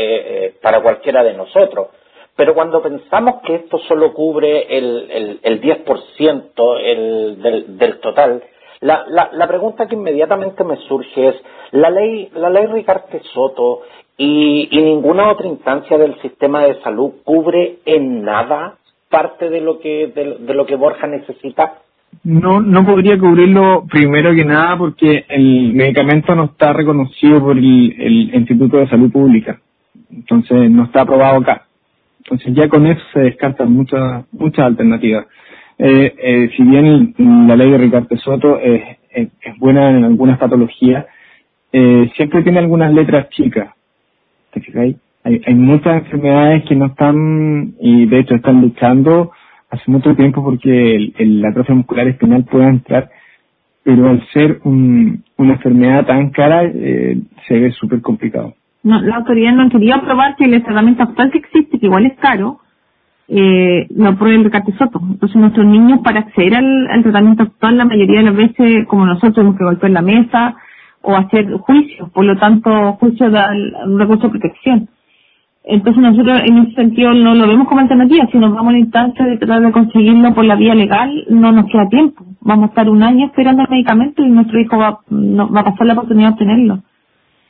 eh, 0.47 0.55
para 0.61 0.83
cualquiera 0.83 1.25
de 1.25 1.33
nosotros. 1.33 1.89
Pero 2.37 2.55
cuando 2.55 2.83
pensamos 2.83 3.43
que 3.43 3.55
esto 3.57 3.79
solo 3.79 4.13
cubre 4.13 4.77
el, 4.77 5.11
el, 5.11 5.41
el 5.43 5.61
10% 5.61 6.79
el, 6.83 7.43
del, 7.43 7.79
del 7.79 8.01
total, 8.01 8.43
la, 8.81 9.05
la, 9.09 9.31
la, 9.33 9.47
pregunta 9.47 9.87
que 9.87 9.95
inmediatamente 9.95 10.65
me 10.65 10.77
surge 10.89 11.29
es, 11.29 11.35
la 11.73 11.91
ley, 11.91 12.31
la 12.35 12.49
ley 12.49 12.67
Ricarte 12.67 13.21
Soto 13.35 13.83
y, 14.17 14.69
y 14.71 14.83
ninguna 14.83 15.31
otra 15.31 15.47
instancia 15.49 15.99
del 15.99 16.19
sistema 16.21 16.65
de 16.65 16.81
salud 16.83 17.13
cubre 17.25 17.79
en 17.85 18.23
nada 18.23 18.79
parte 19.11 19.51
de 19.51 19.61
lo 19.61 19.81
que, 19.81 20.07
de 20.07 20.55
lo 20.55 20.65
que 20.67 20.77
Borja 20.77 21.07
necesita 21.07 21.83
no, 22.23 22.61
no 22.61 22.85
podría 22.85 23.19
cubrirlo 23.19 23.87
primero 23.91 24.35
que 24.35 24.45
nada 24.45 24.77
porque 24.77 25.25
el 25.29 25.73
medicamento 25.73 26.35
no 26.35 26.45
está 26.45 26.73
reconocido 26.73 27.41
por 27.41 27.57
el, 27.57 28.31
Instituto 28.35 28.79
de 28.79 28.89
Salud 28.89 29.11
Pública. 29.11 29.59
Entonces 30.11 30.71
no 30.71 30.85
está 30.85 31.03
aprobado 31.03 31.39
acá. 31.39 31.67
Entonces 32.19 32.55
ya 32.55 32.69
con 32.69 32.87
eso 32.87 33.01
se 33.13 33.21
descartan 33.21 33.73
muchas 33.73 34.25
muchas 34.33 34.67
alternativas. 34.67 35.27
Eh, 35.79 36.15
eh, 36.19 36.51
si 36.57 36.63
bien 36.63 37.15
la 37.19 37.57
ley 37.57 37.71
de 37.71 37.79
Ricardo 37.79 38.17
Soto 38.19 38.59
es, 38.59 38.99
es, 39.11 39.29
buena 39.59 39.91
en 39.91 40.05
algunas 40.05 40.39
patologías, 40.39 41.07
eh, 41.73 42.11
siempre 42.17 42.43
tiene 42.43 42.59
algunas 42.59 42.93
letras 42.93 43.31
chicas. 43.31 43.75
¿Te? 44.53 44.61
Hay, 45.23 45.41
hay 45.47 45.55
muchas 45.55 46.05
enfermedades 46.05 46.65
que 46.65 46.75
no 46.77 46.87
están, 46.87 47.75
y 47.81 48.07
de 48.07 48.19
hecho 48.19 48.35
están 48.35 48.61
luchando 48.61 49.33
hace 49.71 49.91
mucho 49.91 50.15
tiempo 50.15 50.43
porque 50.43 51.13
el, 51.17 51.41
la 51.41 51.51
atrofia 51.51 51.75
muscular 51.75 52.09
espinal 52.09 52.45
puede 52.45 52.69
entrar, 52.69 53.11
pero 53.83 54.11
al 54.11 54.27
ser 54.33 54.61
un, 54.65 55.25
una 55.37 55.55
enfermedad 55.55 56.07
tan 56.07 56.31
cara 56.31 56.65
eh, 56.65 57.19
se 57.47 57.59
ve 57.59 57.71
súper 57.73 58.01
complicado. 58.03 58.55
No, 58.83 59.01
la 59.01 59.17
autoridad 59.17 59.53
no 59.53 59.69
quería 59.69 60.01
probar 60.01 60.37
que 60.37 60.45
el 60.45 60.63
tratamiento 60.63 61.03
actual 61.03 61.31
que 61.31 61.39
existe, 61.39 61.79
que 61.79 61.87
igual 61.87 62.07
es 62.07 62.19
caro, 62.19 62.61
eh, 63.29 63.87
no 63.95 64.19
prueben 64.19 64.51
el 64.53 64.77
Soto. 64.77 65.01
Entonces 65.09 65.37
nuestros 65.37 65.67
niños 65.67 66.01
para 66.03 66.21
acceder 66.21 66.57
al, 66.57 67.03
tratamiento 67.03 67.45
actual 67.45 67.77
la 67.77 67.85
mayoría 67.85 68.19
de 68.21 68.25
las 68.27 68.37
veces, 68.37 68.87
como 68.87 69.07
nosotros, 69.07 69.35
tenemos 69.35 69.57
que 69.57 69.65
golpear 69.65 69.93
la 69.93 70.03
mesa 70.03 70.57
o 71.03 71.17
hacer 71.17 71.51
juicios, 71.53 72.11
por 72.11 72.25
lo 72.25 72.37
tanto 72.39 72.95
juicios 72.95 73.33
da 73.33 73.51
un 73.87 73.99
recurso 73.99 74.25
de 74.25 74.39
protección. 74.39 74.89
Entonces 75.65 76.03
nosotros 76.03 76.41
en 76.47 76.59
ese 76.59 76.75
sentido 76.75 77.13
no 77.13 77.35
lo 77.35 77.47
vemos 77.47 77.69
como 77.69 77.81
alternativa. 77.81 78.27
Si 78.33 78.39
nos 78.39 78.55
vamos 78.55 78.71
a 78.71 78.73
la 78.73 78.79
instancia 78.79 79.27
de 79.27 79.37
tratar 79.37 79.61
de 79.61 79.73
conseguirlo 79.73 80.35
por 80.35 80.45
la 80.45 80.57
vía 80.57 80.75
legal, 80.75 81.25
no 81.29 81.53
nos 81.53 81.67
queda 81.71 81.89
tiempo. 81.89 82.25
Vamos 82.41 82.65
a 82.65 82.69
estar 82.71 82.89
un 82.89 83.03
año 83.03 83.27
esperando 83.27 83.63
el 83.63 83.69
medicamento 83.69 84.23
y 84.23 84.31
nuestro 84.31 84.59
hijo 84.59 84.79
va, 84.79 85.01
no, 85.11 85.51
va 85.53 85.61
a 85.61 85.65
pasar 85.65 85.87
la 85.87 85.93
oportunidad 85.93 86.29
de 86.29 86.33
obtenerlo. 86.33 86.79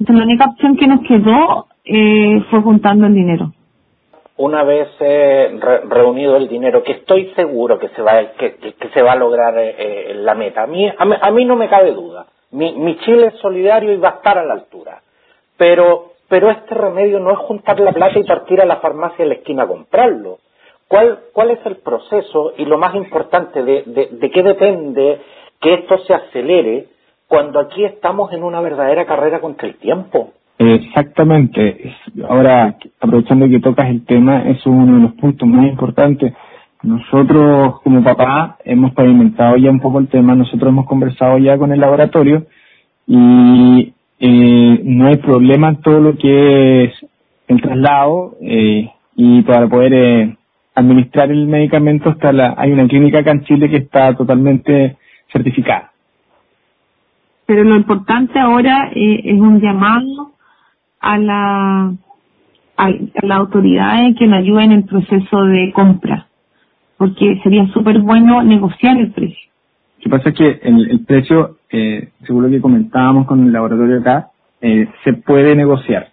Entonces 0.00 0.16
la 0.16 0.24
única 0.24 0.46
opción 0.46 0.76
que 0.76 0.86
nos 0.86 1.00
quedó 1.02 1.66
eh, 1.84 2.42
fue 2.50 2.60
juntando 2.62 3.06
el 3.06 3.14
dinero. 3.14 3.52
Una 4.36 4.64
vez 4.64 4.88
eh, 5.00 5.60
reunido 5.88 6.36
el 6.36 6.48
dinero, 6.48 6.82
que 6.82 6.92
estoy 6.92 7.30
seguro 7.36 7.78
que 7.78 7.88
se 7.90 8.00
va, 8.00 8.32
que, 8.38 8.56
se 8.92 9.02
va 9.02 9.12
a 9.12 9.16
lograr 9.16 9.56
eh, 9.58 9.74
eh, 9.78 10.14
la 10.14 10.34
meta. 10.34 10.62
A 10.62 10.66
mí, 10.66 10.90
a 10.98 11.30
mí, 11.30 11.44
no 11.44 11.56
me 11.56 11.68
cabe 11.68 11.92
duda. 11.92 12.26
Mi, 12.50 12.72
mi 12.72 12.96
Chile 13.00 13.26
es 13.26 13.34
solidario 13.40 13.92
y 13.92 13.98
va 13.98 14.08
a 14.08 14.14
estar 14.14 14.38
a 14.38 14.46
la 14.46 14.54
altura. 14.54 15.02
Pero 15.58 16.09
pero 16.30 16.48
este 16.48 16.74
remedio 16.76 17.18
no 17.18 17.32
es 17.32 17.38
juntar 17.38 17.80
la 17.80 17.92
plata 17.92 18.18
y 18.18 18.22
partir 18.22 18.60
a 18.60 18.64
la 18.64 18.76
farmacia 18.76 19.24
en 19.24 19.30
la 19.30 19.34
esquina 19.34 19.64
a 19.64 19.66
comprarlo. 19.66 20.38
¿Cuál, 20.86 21.18
cuál 21.34 21.50
es 21.50 21.58
el 21.66 21.76
proceso 21.76 22.52
y 22.56 22.64
lo 22.64 22.78
más 22.78 22.94
importante 22.94 23.62
de, 23.64 24.08
de, 24.12 24.30
qué 24.30 24.42
depende 24.42 25.20
que 25.60 25.74
esto 25.74 25.98
se 25.98 26.14
acelere 26.14 26.86
cuando 27.26 27.58
aquí 27.58 27.84
estamos 27.84 28.32
en 28.32 28.44
una 28.44 28.60
verdadera 28.60 29.06
carrera 29.06 29.40
contra 29.40 29.66
el 29.66 29.74
tiempo? 29.74 30.32
Exactamente. 30.58 31.96
Ahora, 32.28 32.76
aprovechando 33.00 33.48
que 33.48 33.58
tocas 33.58 33.88
el 33.88 34.04
tema, 34.04 34.48
es 34.48 34.64
uno 34.66 34.94
de 34.94 35.02
los 35.02 35.12
puntos 35.14 35.48
más 35.48 35.66
importantes. 35.66 36.32
Nosotros, 36.82 37.80
como 37.82 38.04
papá, 38.04 38.56
hemos 38.64 38.92
pavimentado 38.94 39.56
ya 39.56 39.70
un 39.70 39.80
poco 39.80 39.98
el 39.98 40.08
tema, 40.08 40.36
nosotros 40.36 40.68
hemos 40.68 40.86
conversado 40.86 41.38
ya 41.38 41.58
con 41.58 41.72
el 41.72 41.80
laboratorio 41.80 42.46
y 43.06 43.92
eh, 44.20 44.80
no 44.84 45.06
hay 45.06 45.16
problema 45.16 45.70
en 45.70 45.80
todo 45.80 45.98
lo 45.98 46.16
que 46.16 46.84
es 46.84 46.92
el 47.48 47.60
traslado 47.62 48.36
eh, 48.42 48.90
y 49.16 49.42
para 49.42 49.66
poder 49.66 49.94
eh, 49.94 50.36
administrar 50.74 51.30
el 51.30 51.46
medicamento 51.46 52.10
está 52.10 52.32
la, 52.32 52.54
hay 52.56 52.70
una 52.70 52.86
clínica 52.86 53.20
acá 53.20 53.32
en 53.32 53.44
Chile 53.44 53.70
que 53.70 53.78
está 53.78 54.14
totalmente 54.14 54.96
certificada. 55.32 55.92
Pero 57.46 57.64
lo 57.64 57.76
importante 57.76 58.38
ahora 58.38 58.90
eh, 58.94 59.22
es 59.24 59.40
un 59.40 59.60
llamado 59.60 60.32
a 61.00 61.18
la 61.18 61.92
a, 62.76 62.90
las 63.22 63.38
autoridades 63.38 64.16
que 64.18 64.26
nos 64.26 64.38
ayuden 64.38 64.72
en 64.72 64.78
el 64.78 64.84
proceso 64.84 65.44
de 65.44 65.72
compra, 65.72 66.26
porque 66.98 67.40
sería 67.42 67.66
súper 67.68 68.00
bueno 68.00 68.42
negociar 68.42 68.98
el 68.98 69.12
precio. 69.12 69.50
Lo 69.98 70.04
que 70.04 70.10
pasa 70.10 70.28
es 70.30 70.34
que 70.34 70.60
el, 70.62 70.90
el 70.90 71.04
precio 71.04 71.56
eh, 71.72 72.10
según 72.26 72.44
lo 72.44 72.50
que 72.50 72.60
comentábamos 72.60 73.26
con 73.26 73.44
el 73.44 73.52
laboratorio 73.52 74.00
acá, 74.00 74.30
eh, 74.60 74.88
se 75.04 75.12
puede 75.14 75.54
negociar. 75.54 76.08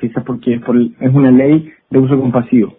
Quizás 0.00 0.24
porque 0.24 0.54
es, 0.54 0.62
es 1.00 1.14
una 1.14 1.30
ley 1.30 1.70
de 1.90 1.98
uso 1.98 2.18
compasivo 2.18 2.74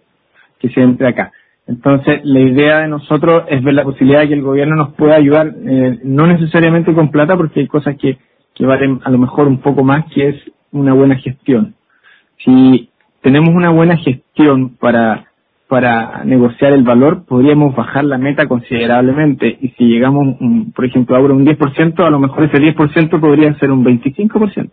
que 0.58 0.68
se 0.70 0.80
entre 0.80 1.08
acá. 1.08 1.32
Entonces, 1.66 2.20
la 2.24 2.40
idea 2.40 2.78
de 2.80 2.88
nosotros 2.88 3.44
es 3.48 3.62
ver 3.62 3.74
la 3.74 3.84
posibilidad 3.84 4.20
de 4.20 4.28
que 4.28 4.34
el 4.34 4.42
gobierno 4.42 4.76
nos 4.76 4.94
pueda 4.94 5.16
ayudar, 5.16 5.52
eh, 5.66 5.98
no 6.04 6.26
necesariamente 6.26 6.94
con 6.94 7.10
plata, 7.10 7.36
porque 7.36 7.60
hay 7.60 7.66
cosas 7.66 7.96
que, 7.96 8.18
que 8.54 8.66
valen 8.66 9.00
a 9.04 9.10
lo 9.10 9.18
mejor 9.18 9.48
un 9.48 9.58
poco 9.58 9.82
más, 9.82 10.04
que 10.12 10.28
es 10.28 10.36
una 10.70 10.94
buena 10.94 11.16
gestión. 11.16 11.74
Si 12.44 12.90
tenemos 13.20 13.50
una 13.54 13.70
buena 13.70 13.96
gestión 13.96 14.76
para 14.76 15.26
para 15.68 16.24
negociar 16.24 16.72
el 16.72 16.84
valor, 16.84 17.24
podríamos 17.26 17.74
bajar 17.74 18.04
la 18.04 18.18
meta 18.18 18.46
considerablemente. 18.46 19.58
Y 19.60 19.68
si 19.70 19.84
llegamos, 19.84 20.36
por 20.74 20.84
ejemplo, 20.84 21.16
ahora 21.16 21.34
un 21.34 21.44
10%, 21.44 22.06
a 22.06 22.10
lo 22.10 22.20
mejor 22.20 22.44
ese 22.44 22.58
10% 22.58 23.20
podría 23.20 23.54
ser 23.58 23.72
un 23.72 23.84
25%. 23.84 24.70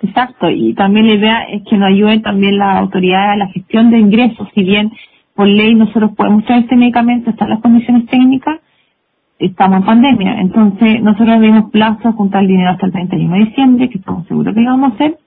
Exacto, 0.00 0.48
y 0.48 0.74
también 0.74 1.08
la 1.08 1.14
idea 1.14 1.42
es 1.44 1.62
que 1.68 1.76
nos 1.76 1.88
ayude 1.88 2.20
también 2.20 2.56
la 2.56 2.78
autoridad 2.78 3.32
a 3.32 3.36
la 3.36 3.48
gestión 3.48 3.90
de 3.90 3.98
ingresos. 3.98 4.48
Si 4.54 4.62
bien 4.62 4.92
por 5.34 5.48
ley 5.48 5.74
nosotros 5.74 6.12
podemos 6.16 6.44
traer 6.44 6.64
este 6.64 6.76
medicamento, 6.76 7.30
están 7.30 7.50
las 7.50 7.60
condiciones 7.60 8.06
técnicas, 8.06 8.60
estamos 9.38 9.78
en 9.78 9.86
pandemia. 9.86 10.40
Entonces, 10.40 11.02
nosotros 11.02 11.40
dimos 11.40 11.70
plazo 11.70 12.08
a 12.08 12.12
juntar 12.12 12.42
el 12.42 12.48
dinero 12.48 12.70
hasta 12.70 12.86
el 12.86 12.92
31 12.92 13.34
de 13.34 13.44
diciembre, 13.46 13.88
que 13.88 13.98
estamos 13.98 14.26
seguros 14.28 14.54
que 14.54 14.60
lo 14.60 14.70
vamos 14.70 14.92
a 14.92 14.94
hacer, 14.94 15.18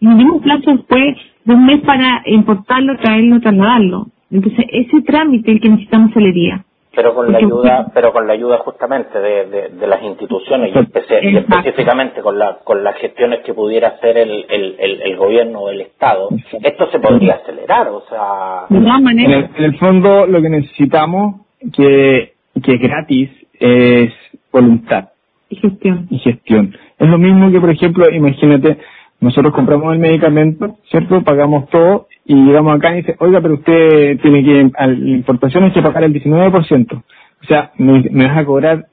y 0.00 0.06
dimos 0.06 0.42
plazo 0.42 0.72
después 0.72 1.16
de 1.44 1.54
un 1.54 1.64
mes 1.64 1.78
para 1.78 2.22
importarlo, 2.26 2.96
traerlo, 2.98 3.40
trasladarlo. 3.40 4.08
Entonces, 4.30 4.66
ese 4.70 5.02
trámite 5.02 5.52
el 5.52 5.60
que 5.60 5.68
necesitamos 5.68 6.12
celería. 6.12 6.64
Pero 6.94 7.14
con 7.14 7.30
la 7.30 7.38
ayuda, 7.38 7.86
pero 7.94 8.12
con 8.12 8.26
la 8.26 8.32
ayuda 8.32 8.58
justamente 8.58 9.20
de, 9.20 9.68
de, 9.70 9.86
las 9.86 10.02
instituciones 10.02 10.74
y, 10.74 11.36
específicamente 11.36 12.22
con, 12.22 12.38
la, 12.38 12.58
con 12.64 12.82
las 12.82 12.96
gestiones 12.96 13.40
que 13.44 13.54
pudiera 13.54 13.88
hacer 13.88 14.18
el, 14.18 14.44
el, 14.48 15.00
el, 15.04 15.16
gobierno 15.16 15.60
o 15.60 15.70
el 15.70 15.82
Estado, 15.82 16.28
esto 16.60 16.90
se 16.90 16.98
podría 16.98 17.34
acelerar, 17.34 17.88
o 17.88 18.02
sea. 18.08 18.64
De 18.68 18.80
todas 18.80 19.00
maneras. 19.00 19.50
En 19.56 19.64
el, 19.64 19.78
fondo, 19.78 20.26
lo 20.26 20.42
que 20.42 20.48
necesitamos, 20.48 21.42
que, 21.72 22.32
que 22.60 22.72
es 22.72 22.80
gratis, 22.80 23.30
es 23.60 24.12
voluntad. 24.50 25.10
Y 25.50 25.56
gestión. 25.56 26.08
Y 26.10 26.18
gestión. 26.18 26.74
Es 26.98 27.08
lo 27.08 27.18
mismo 27.18 27.52
que, 27.52 27.60
por 27.60 27.70
ejemplo, 27.70 28.10
imagínate, 28.10 28.76
nosotros 29.20 29.52
compramos 29.52 29.92
el 29.92 29.98
medicamento, 29.98 30.76
¿cierto? 30.90 31.22
Pagamos 31.22 31.68
todo 31.70 32.06
y 32.24 32.34
llegamos 32.34 32.76
acá 32.76 32.92
y 32.92 32.98
dice, 32.98 33.16
oiga, 33.18 33.40
pero 33.40 33.54
usted 33.54 34.20
tiene 34.20 34.44
que, 34.44 34.70
a 34.76 34.86
la 34.86 35.16
importación 35.16 35.64
hay 35.64 35.72
que 35.72 35.82
pagar 35.82 36.04
el 36.04 36.14
19%. 36.14 36.92
O 36.92 37.44
sea, 37.46 37.72
me, 37.78 38.02
vas 38.26 38.38
a 38.38 38.44
cobrar 38.44 38.86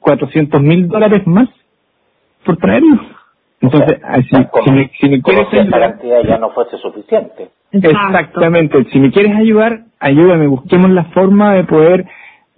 400 0.00 0.60
mil 0.60 0.88
dólares 0.88 1.26
más 1.26 1.48
por 2.44 2.56
traerlo. 2.56 3.00
Entonces, 3.60 3.98
si, 4.28 4.70
me, 4.70 5.20
quieres 5.20 5.48
si 5.50 5.58
esa 5.58 5.80
cantidad 5.80 6.22
ya 6.22 6.38
no 6.38 6.50
fuese 6.50 6.76
suficiente. 6.78 7.50
Exactamente. 7.72 8.84
Si 8.92 9.00
me 9.00 9.10
quieres 9.10 9.36
ayudar, 9.36 9.80
ayúdame. 9.98 10.46
Busquemos 10.46 10.90
la 10.90 11.04
forma 11.06 11.54
de 11.54 11.64
poder 11.64 12.06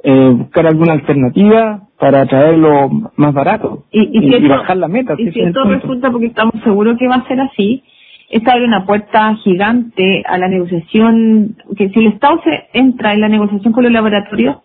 eh, 0.02 0.28
buscar 0.28 0.66
alguna 0.66 0.92
alternativa 0.92 1.88
para 2.00 2.24
traerlo 2.24 2.88
más 3.16 3.34
barato 3.34 3.84
y, 3.92 4.48
bajar 4.48 4.78
la 4.78 4.88
meta. 4.88 5.14
Y 5.18 5.30
si 5.32 5.40
esto 5.40 5.64
resulta, 5.64 6.10
porque 6.10 6.28
estamos 6.28 6.54
seguros 6.64 6.98
que 6.98 7.06
va 7.06 7.16
a 7.16 7.28
ser 7.28 7.38
así, 7.42 7.82
esta 8.30 8.52
abre 8.52 8.64
una 8.64 8.86
puerta 8.86 9.34
gigante 9.44 10.22
a 10.26 10.38
la 10.38 10.48
negociación, 10.48 11.56
que 11.76 11.90
si 11.90 12.00
el 12.00 12.06
Estado 12.06 12.40
se 12.42 12.68
entra 12.72 13.12
en 13.12 13.20
la 13.20 13.28
negociación 13.28 13.74
con 13.74 13.84
los 13.84 13.92
laboratorios, 13.92 14.56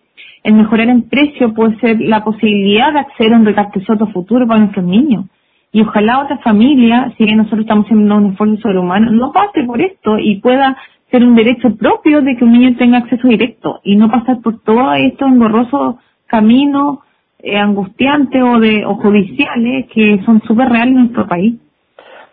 el 0.44 0.54
mejorar 0.54 0.88
en 0.88 1.02
precio 1.02 1.52
puede 1.52 1.78
ser 1.80 2.00
la 2.00 2.24
posibilidad 2.24 2.92
de 2.94 3.00
acceder 3.00 3.34
a 3.34 3.36
un 3.36 3.44
recaptación 3.44 3.98
futuro 4.12 4.46
para 4.46 4.60
nuestros 4.60 4.86
niños. 4.86 5.26
Y 5.72 5.82
ojalá 5.82 6.20
otra 6.20 6.38
familia, 6.38 7.12
si 7.18 7.24
bien 7.24 7.36
nosotros 7.36 7.62
estamos 7.62 7.84
haciendo 7.84 8.16
un 8.16 8.30
esfuerzo 8.30 8.56
sobrehumano, 8.62 9.10
no 9.10 9.32
pase 9.32 9.62
por 9.64 9.82
esto 9.82 10.18
y 10.18 10.40
pueda 10.40 10.74
ser 11.10 11.22
un 11.22 11.34
derecho 11.34 11.76
propio 11.76 12.22
de 12.22 12.34
que 12.36 12.44
un 12.44 12.52
niño 12.52 12.76
tenga 12.78 12.98
acceso 12.98 13.28
directo 13.28 13.80
y 13.84 13.96
no 13.96 14.10
pasar 14.10 14.40
por 14.40 14.62
todo 14.62 14.94
esto 14.94 15.26
engorroso 15.26 15.98
camino 16.26 17.02
eh, 17.46 17.56
angustiante 17.56 18.42
o 18.42 18.58
de 18.58 18.84
o 18.84 18.94
judiciales 18.96 19.86
que 19.92 20.20
son 20.24 20.42
súper 20.42 20.68
reales 20.68 20.94
en 20.94 21.00
nuestro 21.04 21.26
país. 21.26 21.54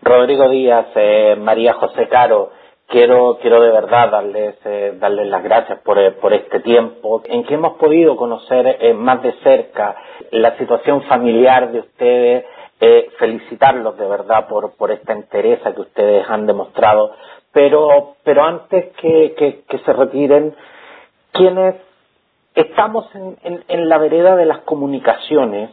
Rodrigo 0.02 0.48
Díaz, 0.50 0.86
eh, 0.96 1.36
María 1.40 1.74
José 1.74 2.08
Caro, 2.08 2.50
quiero 2.88 3.38
quiero 3.40 3.62
de 3.62 3.70
verdad 3.70 4.10
darles 4.10 4.56
eh, 4.64 4.94
darles 4.98 5.28
las 5.28 5.42
gracias 5.42 5.80
por, 5.80 5.98
eh, 5.98 6.12
por 6.12 6.32
este 6.32 6.60
tiempo 6.60 7.22
en 7.24 7.44
que 7.44 7.54
hemos 7.54 7.76
podido 7.76 8.16
conocer 8.16 8.78
eh, 8.80 8.94
más 8.94 9.22
de 9.22 9.32
cerca 9.42 9.96
la 10.30 10.56
situación 10.58 11.02
familiar 11.02 11.72
de 11.72 11.80
ustedes 11.80 12.44
felicitarlos 13.18 13.96
de 13.96 14.06
verdad 14.06 14.46
por 14.46 14.76
por 14.76 14.90
esta 14.90 15.14
entereza 15.14 15.74
que 15.74 15.80
ustedes 15.80 16.28
han 16.28 16.46
demostrado 16.46 17.12
pero 17.50 18.16
pero 18.22 18.44
antes 18.44 18.92
que, 18.96 19.64
que, 19.66 19.78
se 19.78 19.92
retiren 19.92 20.54
quienes 21.32 21.76
estamos 22.54 23.06
en, 23.14 23.88
la 23.88 23.98
vereda 23.98 24.36
de 24.36 24.46
las 24.46 24.60
comunicaciones, 24.60 25.70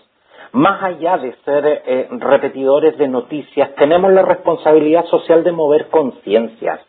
más 0.52 0.84
allá 0.84 1.17
de 1.17 1.34
ser 1.46 1.84
eh, 1.86 2.08
repetidores 2.12 2.98
de 2.98 3.08
noticias, 3.08 3.74
tenemos 3.76 4.12
la 4.12 4.24
responsabilidad 4.24 5.06
social 5.06 5.44
de 5.44 5.52
mover 5.52 5.88
conciencias 5.89 6.82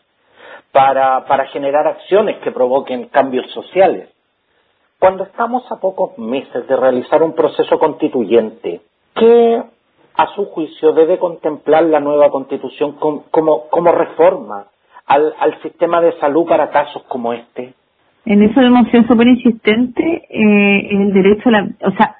para, 0.72 1.46
generar 1.52 1.86
acciones 1.86 2.38
que 2.38 2.50
provoquen 2.50 3.08
cambios 3.08 3.50
sociales. 3.52 4.08
Cuando 4.98 5.24
estamos 5.24 5.70
a 5.70 5.76
pocos 5.76 6.16
meses 6.18 6.66
de 6.66 6.76
realizar 6.76 7.22
un 7.22 7.34
proceso 7.34 7.78
constituyente, 7.78 8.80
¿qué 9.14 9.62
a 10.14 10.26
su 10.34 10.46
juicio 10.46 10.92
debe 10.92 11.18
contemplar 11.18 11.84
la 11.84 12.00
nueva 12.00 12.30
constitución 12.30 12.92
como, 12.92 13.92
reforma 13.92 14.66
al 15.06 15.60
sistema 15.60 16.00
de 16.00 16.18
salud 16.18 16.46
para 16.46 16.70
casos 16.70 17.02
como 17.04 17.32
este? 17.32 17.74
En 18.24 18.42
eso 18.42 18.60
hemos 18.60 18.88
sido 18.90 19.04
súper 19.04 19.28
insistente 19.28 20.22
eh, 20.30 20.88
el 20.90 21.12
derecho 21.12 21.48
a 21.48 21.52
la, 21.52 21.68
o 21.80 21.92
sea, 21.92 22.16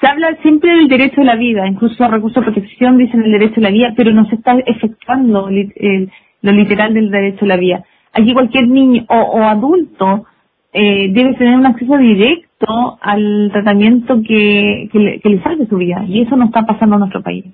se 0.00 0.06
habla 0.06 0.36
siempre 0.42 0.76
del 0.76 0.88
derecho 0.88 1.22
a 1.22 1.24
la 1.24 1.36
vida, 1.36 1.66
incluso 1.66 2.02
los 2.04 2.12
recursos 2.12 2.44
de 2.44 2.52
protección 2.52 2.98
dicen 2.98 3.22
el 3.22 3.32
derecho 3.32 3.60
a 3.60 3.62
la 3.62 3.70
vida, 3.70 3.94
pero 3.96 4.12
no 4.12 4.26
se 4.26 4.34
está 4.34 4.56
efectuando 4.66 5.48
lo 5.48 6.52
literal 6.52 6.92
del 6.92 7.10
derecho 7.10 7.44
a 7.44 7.48
la 7.48 7.56
vida. 7.56 7.84
Aquí 8.12 8.32
cualquier 8.34 8.68
niño 8.68 9.04
o, 9.08 9.42
adulto 9.42 10.26
eh, 10.72 11.08
debe 11.12 11.34
tener 11.34 11.56
un 11.56 11.66
acceso 11.66 11.96
directo 11.96 12.98
al 13.00 13.50
tratamiento 13.52 14.20
que, 14.26 14.88
le, 14.92 15.20
que 15.20 15.40
salve 15.40 15.66
su 15.66 15.76
vida, 15.76 16.04
y 16.06 16.22
eso 16.22 16.36
no 16.36 16.46
está 16.46 16.66
pasando 16.66 16.96
en 16.96 17.00
nuestro 17.00 17.22
país. 17.22 17.46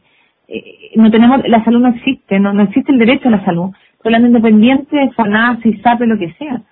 Eh, 0.49 0.91
no 0.97 1.11
tenemos, 1.11 1.47
la 1.47 1.65
salud 1.65 1.81
no 1.81 1.89
existe, 1.89 2.41
no, 2.41 2.53
no 2.53 2.65
existe 2.65 2.93
el 2.93 2.99
derecho 2.99 3.29
a 3.29 3.33
la 3.33 3.45
salud. 3.45 3.71
hablando 4.05 4.29
independiente, 4.29 5.11
FONASA, 5.15 5.63
SAPE, 5.83 6.07
lo 6.07 6.19
que 6.19 6.33
sea. 6.33 6.63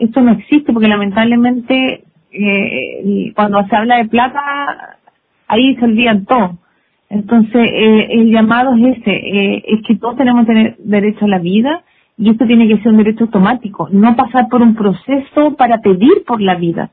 Esto 0.00 0.20
no 0.22 0.32
existe 0.32 0.72
porque 0.72 0.88
lamentablemente 0.88 2.04
eh, 2.32 3.32
cuando 3.34 3.62
se 3.66 3.76
habla 3.76 3.98
de 3.98 4.08
plata, 4.08 4.98
ahí 5.46 5.76
se 5.76 5.84
olvidan 5.84 6.24
todo. 6.24 6.58
Entonces, 7.10 7.68
eh, 7.72 8.06
el 8.10 8.30
llamado 8.30 8.74
es 8.76 8.98
ese, 8.98 9.10
eh, 9.10 9.64
es 9.66 9.82
que 9.86 9.96
todos 9.96 10.16
tenemos 10.16 10.46
derecho 10.78 11.24
a 11.24 11.28
la 11.28 11.38
vida 11.38 11.82
y 12.16 12.30
esto 12.30 12.46
tiene 12.46 12.68
que 12.68 12.78
ser 12.78 12.92
un 12.92 12.98
derecho 12.98 13.24
automático, 13.24 13.88
no 13.90 14.14
pasar 14.14 14.48
por 14.48 14.62
un 14.62 14.76
proceso 14.76 15.56
para 15.56 15.78
pedir 15.78 16.24
por 16.24 16.40
la 16.40 16.54
vida. 16.54 16.90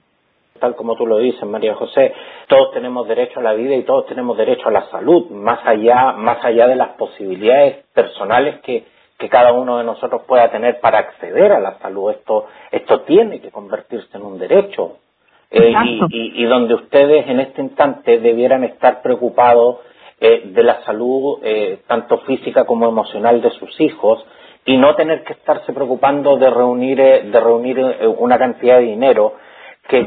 Tal 0.59 0.75
como 0.75 0.95
tú 0.95 1.05
lo 1.05 1.19
dices, 1.19 1.43
María 1.43 1.75
José, 1.75 2.13
todos 2.47 2.71
tenemos 2.73 3.07
derecho 3.07 3.39
a 3.39 3.43
la 3.43 3.53
vida 3.53 3.75
y 3.75 3.83
todos 3.83 4.07
tenemos 4.07 4.35
derecho 4.37 4.69
a 4.69 4.71
la 4.71 4.89
salud, 4.89 5.29
más 5.29 5.59
allá, 5.65 6.13
más 6.13 6.43
allá 6.43 6.67
de 6.67 6.75
las 6.75 6.89
posibilidades 6.97 7.85
personales 7.93 8.59
que, 8.61 8.85
que 9.17 9.29
cada 9.29 9.51
uno 9.51 9.77
de 9.77 9.83
nosotros 9.83 10.23
pueda 10.27 10.49
tener 10.51 10.79
para 10.79 10.99
acceder 10.99 11.51
a 11.51 11.59
la 11.59 11.79
salud. 11.79 12.11
Esto, 12.11 12.47
esto 12.71 13.01
tiene 13.01 13.41
que 13.41 13.51
convertirse 13.51 14.15
en 14.17 14.23
un 14.23 14.37
derecho. 14.37 14.97
Eh, 15.49 15.73
y, 16.09 16.43
y, 16.43 16.45
donde 16.45 16.73
ustedes 16.73 17.25
en 17.29 17.39
este 17.39 17.61
instante 17.61 18.19
debieran 18.19 18.65
estar 18.65 19.01
preocupados 19.01 19.77
eh, 20.19 20.49
de 20.51 20.63
la 20.63 20.81
salud 20.81 21.37
eh, 21.43 21.81
tanto 21.85 22.17
física 22.21 22.65
como 22.65 22.89
emocional 22.89 23.39
de 23.39 23.51
sus 23.51 23.79
hijos 23.79 24.25
y 24.65 24.75
no 24.75 24.95
tener 24.95 25.23
que 25.23 25.33
estarse 25.33 25.71
preocupando 25.73 26.37
de 26.37 26.49
reunir 26.49 26.99
eh, 26.99 27.29
de 27.31 27.39
reunir 27.39 27.79
una 28.17 28.39
cantidad 28.39 28.79
de 28.79 28.85
dinero 28.85 29.35
que, 29.87 30.03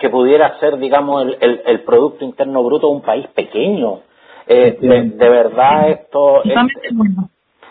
que, 0.00 0.10
pudiera 0.10 0.58
ser 0.58 0.78
digamos 0.78 1.28
el, 1.40 1.62
el, 1.64 1.80
producto 1.84 2.24
interno 2.24 2.64
bruto 2.64 2.88
de 2.88 2.94
un 2.94 3.02
país 3.02 3.28
pequeño. 3.28 4.00
De, 4.48 4.72
de, 4.72 5.28
verdad 5.28 5.90
esto 5.90 6.42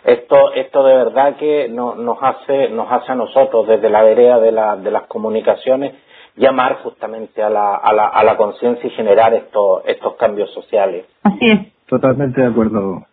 esto 0.08 0.54
esto 0.54 0.84
de 0.84 0.96
verdad 0.96 1.36
que 1.36 1.68
no, 1.70 1.94
nos 1.96 2.18
hace 2.22 2.70
nos 2.70 2.92
hace 2.92 3.12
a 3.12 3.16
nosotros 3.16 3.68
desde 3.68 3.90
la 3.90 4.02
vereda 4.02 4.40
de, 4.40 4.52
la, 4.52 4.76
de 4.78 4.90
las 4.90 5.04
comunicaciones 5.04 5.94
llamar 6.38 6.78
justamente 6.84 7.44
a 7.44 7.50
la, 7.50 7.76
a 7.76 7.94
la, 7.94 8.08
a 8.08 8.24
la 8.24 8.38
conciencia 8.38 8.88
y 8.88 8.92
generar 8.92 9.34
estos, 9.34 9.82
estos 9.86 10.16
cambios 10.16 10.54
sociales. 10.54 11.06
Así 11.24 11.50
es. 11.50 11.60
Totalmente 11.88 12.42
de 12.42 12.48
acuerdo. 12.48 13.07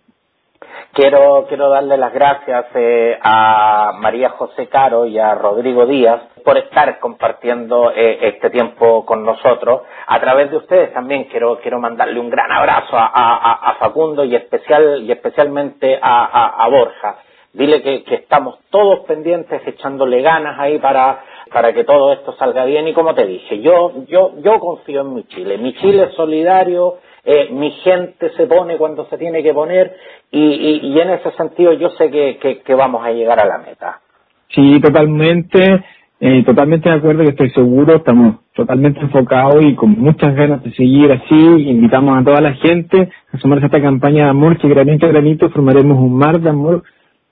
Quiero, 0.93 1.47
quiero 1.49 1.71
darle 1.71 1.97
las 1.97 2.13
gracias 2.13 2.67
eh, 2.75 3.19
a 3.21 3.93
María 3.99 4.31
José 4.31 4.69
Caro 4.69 5.07
y 5.07 5.19
a 5.19 5.35
Rodrigo 5.35 5.87
Díaz 5.87 6.23
por 6.45 6.57
estar 6.57 7.01
compartiendo 7.01 7.91
eh, 7.91 8.19
este 8.23 8.51
tiempo 8.51 9.05
con 9.05 9.25
nosotros. 9.25 9.83
A 10.07 10.21
través 10.21 10.51
de 10.51 10.59
ustedes 10.59 10.93
también 10.93 11.25
quiero, 11.25 11.59
quiero 11.61 11.81
mandarle 11.81 12.21
un 12.21 12.31
gran 12.31 12.53
abrazo 12.53 12.93
a, 12.97 13.77
Facundo 13.81 14.25
y, 14.25 14.37
especial, 14.37 15.03
y 15.03 15.11
especialmente 15.11 15.99
a, 16.01 16.69
Borja. 16.71 17.17
Dile 17.53 17.83
que, 17.83 18.05
que 18.05 18.15
estamos 18.17 18.59
todos 18.71 19.01
pendientes, 19.01 19.67
echándole 19.67 20.23
ganas 20.23 20.59
ahí 20.59 20.79
para, 20.79 21.25
para 21.53 21.73
que 21.73 21.85
todo 21.85 22.13
esto 22.13 22.33
salga 22.35 22.65
bien 22.65 22.87
y 22.89 22.93
como 22.93 23.15
te 23.15 23.27
dije, 23.27 23.61
yo, 23.61 24.05
yo, 24.07 24.33
yo 24.39 24.59
confío 24.59 25.03
en 25.03 25.15
mi 25.15 25.25
Chile, 25.25 25.59
mi 25.59 25.75
Chile 25.75 26.05
es 26.05 26.15
solidario, 26.15 26.99
eh, 27.25 27.49
mi 27.51 27.71
gente 27.71 28.31
se 28.37 28.47
pone 28.47 28.77
cuando 28.77 29.07
se 29.07 29.17
tiene 29.17 29.43
que 29.43 29.55
poner 29.55 29.97
y, 30.31 30.81
y, 30.83 31.01
en 31.01 31.11
ese 31.11 31.31
sentido 31.33 31.73
yo 31.73 31.91
sé 31.91 32.11
que, 32.11 32.75
vamos 32.75 33.05
a 33.05 33.13
llegar 33.13 33.41
a 33.41 33.47
la 33.47 33.59
meta. 33.59 34.01
Sí, 34.49 34.81
totalmente, 34.81 35.85
eh, 36.21 36.43
totalmente 36.45 36.89
de 36.89 36.97
acuerdo 36.97 37.25
que 37.25 37.31
estoy 37.31 37.51
seguro, 37.51 37.97
estamos 37.97 38.37
totalmente 38.55 39.01
enfocados 39.01 39.65
y 39.65 39.75
con 39.75 39.91
muchas 39.99 40.35
ganas 40.35 40.63
de 40.63 40.73
seguir 40.73 41.11
así, 41.13 41.35
invitamos 41.35 42.19
a 42.19 42.25
toda 42.25 42.41
la 42.41 42.55
gente 42.55 43.09
a 43.33 43.39
sumarse 43.39 43.65
a 43.65 43.67
esta 43.67 43.83
campaña 43.83 44.25
de 44.25 44.31
amor 44.31 44.59
que 44.59 44.69
granito 44.69 45.07
a 45.07 45.11
granito 45.11 45.51
formaremos 45.51 45.99
un 45.99 46.19
mar 46.19 46.41
de 46.41 46.51
amor 46.51 46.83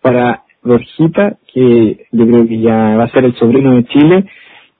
para 0.00 0.42
Borjita, 0.62 1.37
que 1.52 2.07
yo 2.12 2.26
creo 2.26 2.46
que 2.46 2.61
ya 2.61 2.96
va 2.96 3.05
a 3.05 3.11
ser 3.11 3.24
el 3.24 3.35
sobrino 3.35 3.74
de 3.74 3.85
Chile, 3.85 4.24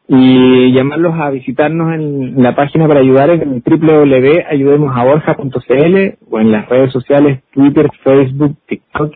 y 0.09 0.73
llamarlos 0.73 1.15
a 1.19 1.31
visitarnos 1.31 1.95
en 1.95 2.43
la 2.43 2.55
página 2.55 2.87
para 2.89 3.01
ayudar 3.01 3.31
en 3.31 3.63
www.ayudemosaborja.cl 3.65 6.19
o 6.31 6.41
en 6.41 6.53
las 6.53 6.69
redes 6.69 6.93
sociales 6.93 7.43
Twitter, 7.53 7.89
Facebook, 8.03 8.57
TikTok, 8.67 9.15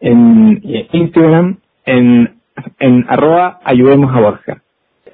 en 0.00 0.60
Instagram, 0.92 1.56
en, 1.84 2.40
en 2.78 3.06
arroba 3.08 3.60
ayudemos 3.64 4.14
a 4.14 4.20
Borja. 4.20 4.62